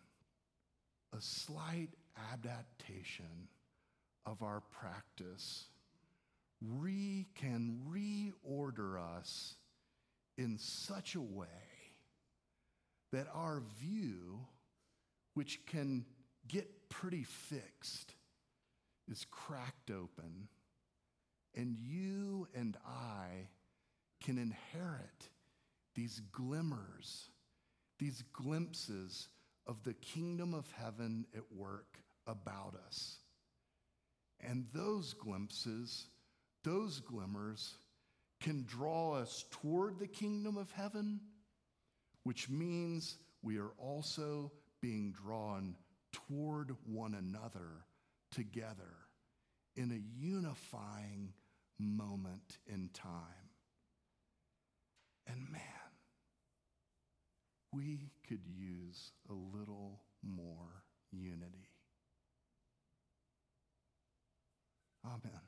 a 1.14 1.22
slight 1.22 1.89
adaptation 2.34 3.48
of 4.26 4.43
our 4.43 4.62
practice 4.72 5.70
re, 6.62 7.28
can 7.36 7.80
reorder 7.89 8.99
us 9.18 9.56
in 10.38 10.58
such 10.58 11.16
a 11.16 11.22
way 11.22 11.47
that 13.12 13.28
our 13.34 13.62
view, 13.80 14.39
which 15.34 15.66
can 15.66 16.06
get 16.47 16.89
pretty 16.89 17.24
fixed, 17.24 18.14
is 19.10 19.26
cracked 19.32 19.91
open, 19.91 20.47
and 21.56 21.78
you 21.78 22.47
and 22.56 22.76
I 22.86 23.47
can 24.24 24.38
inherit 24.38 25.30
these 25.95 26.22
glimmers, 26.32 27.30
these 27.99 28.24
glimpses 28.34 29.30
of 29.68 29.84
the 29.84 29.93
kingdom 29.93 30.53
of 30.53 30.70
heaven 30.72 31.26
at 31.36 31.43
work 31.56 31.99
about 32.28 32.76
us. 32.88 33.20
And 34.41 34.68
those 34.74 35.14
glimpses, 35.14 36.08
those 36.66 36.99
glimmers, 36.99 37.78
can 38.41 38.66
draw 38.68 39.13
us 39.13 39.45
toward 39.51 39.99
the 39.99 40.07
kingdom 40.07 40.57
of 40.57 40.70
heaven, 40.72 41.22
which 42.24 42.49
means 42.49 43.18
we 43.41 43.57
are 43.57 43.72
also 43.78 44.51
being 44.82 45.13
drawn 45.13 45.76
toward 46.11 46.76
one 46.86 47.13
another 47.13 47.86
together 48.32 48.93
in 49.76 49.91
a 49.91 50.26
unifying 50.26 51.34
moment 51.80 52.57
in 52.68 52.89
time. 52.93 53.49
And 55.28 55.49
man, 55.51 55.61
we 57.74 58.11
could 58.28 58.45
use 58.45 59.11
a 59.30 59.34
little 59.34 60.01
more 60.24 60.84
unity. 61.11 61.70
Amen. 65.05 65.45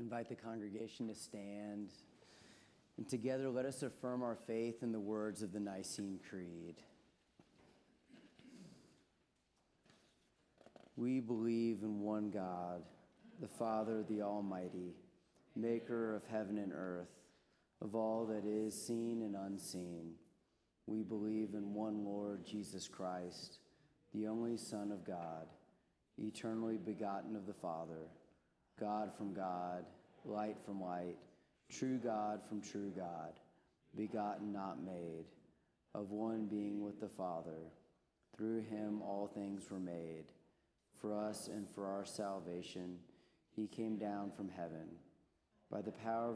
Invite 0.00 0.30
the 0.30 0.34
congregation 0.34 1.06
to 1.08 1.14
stand. 1.14 1.90
And 2.96 3.08
together, 3.08 3.50
let 3.50 3.66
us 3.66 3.82
affirm 3.82 4.22
our 4.22 4.36
faith 4.46 4.82
in 4.82 4.92
the 4.92 5.00
words 5.00 5.42
of 5.42 5.52
the 5.52 5.60
Nicene 5.60 6.18
Creed. 6.28 6.76
We 10.96 11.20
believe 11.20 11.82
in 11.82 12.00
one 12.00 12.30
God, 12.30 12.82
the 13.40 13.48
Father, 13.48 14.04
the 14.08 14.22
Almighty, 14.22 14.94
maker 15.54 16.16
of 16.16 16.22
heaven 16.26 16.58
and 16.58 16.72
earth, 16.74 17.08
of 17.82 17.94
all 17.94 18.26
that 18.26 18.44
is 18.44 18.74
seen 18.74 19.22
and 19.22 19.34
unseen. 19.36 20.12
We 20.86 21.02
believe 21.02 21.54
in 21.54 21.74
one 21.74 22.04
Lord 22.04 22.44
Jesus 22.44 22.88
Christ, 22.88 23.58
the 24.12 24.26
only 24.26 24.56
Son 24.56 24.92
of 24.92 25.06
God, 25.06 25.46
eternally 26.18 26.76
begotten 26.76 27.36
of 27.36 27.46
the 27.46 27.54
Father 27.54 28.08
God 28.80 29.10
from 29.16 29.34
God, 29.34 29.84
light 30.24 30.56
from 30.64 30.82
light, 30.82 31.16
true 31.70 31.98
God 31.98 32.40
from 32.48 32.62
true 32.62 32.90
God, 32.96 33.38
begotten, 33.94 34.52
not 34.52 34.82
made, 34.82 35.26
of 35.94 36.10
one 36.10 36.46
being 36.46 36.82
with 36.82 36.98
the 36.98 37.08
Father. 37.08 37.70
Through 38.36 38.62
him 38.62 39.02
all 39.02 39.30
things 39.32 39.70
were 39.70 39.78
made. 39.78 40.24
For 41.00 41.14
us 41.14 41.48
and 41.48 41.68
for 41.68 41.86
our 41.86 42.06
salvation, 42.06 42.96
he 43.54 43.66
came 43.66 43.96
down 43.96 44.30
from 44.30 44.48
heaven. 44.48 44.88
By 45.70 45.82
the 45.82 45.92
power 45.92 46.26
of 46.26 46.28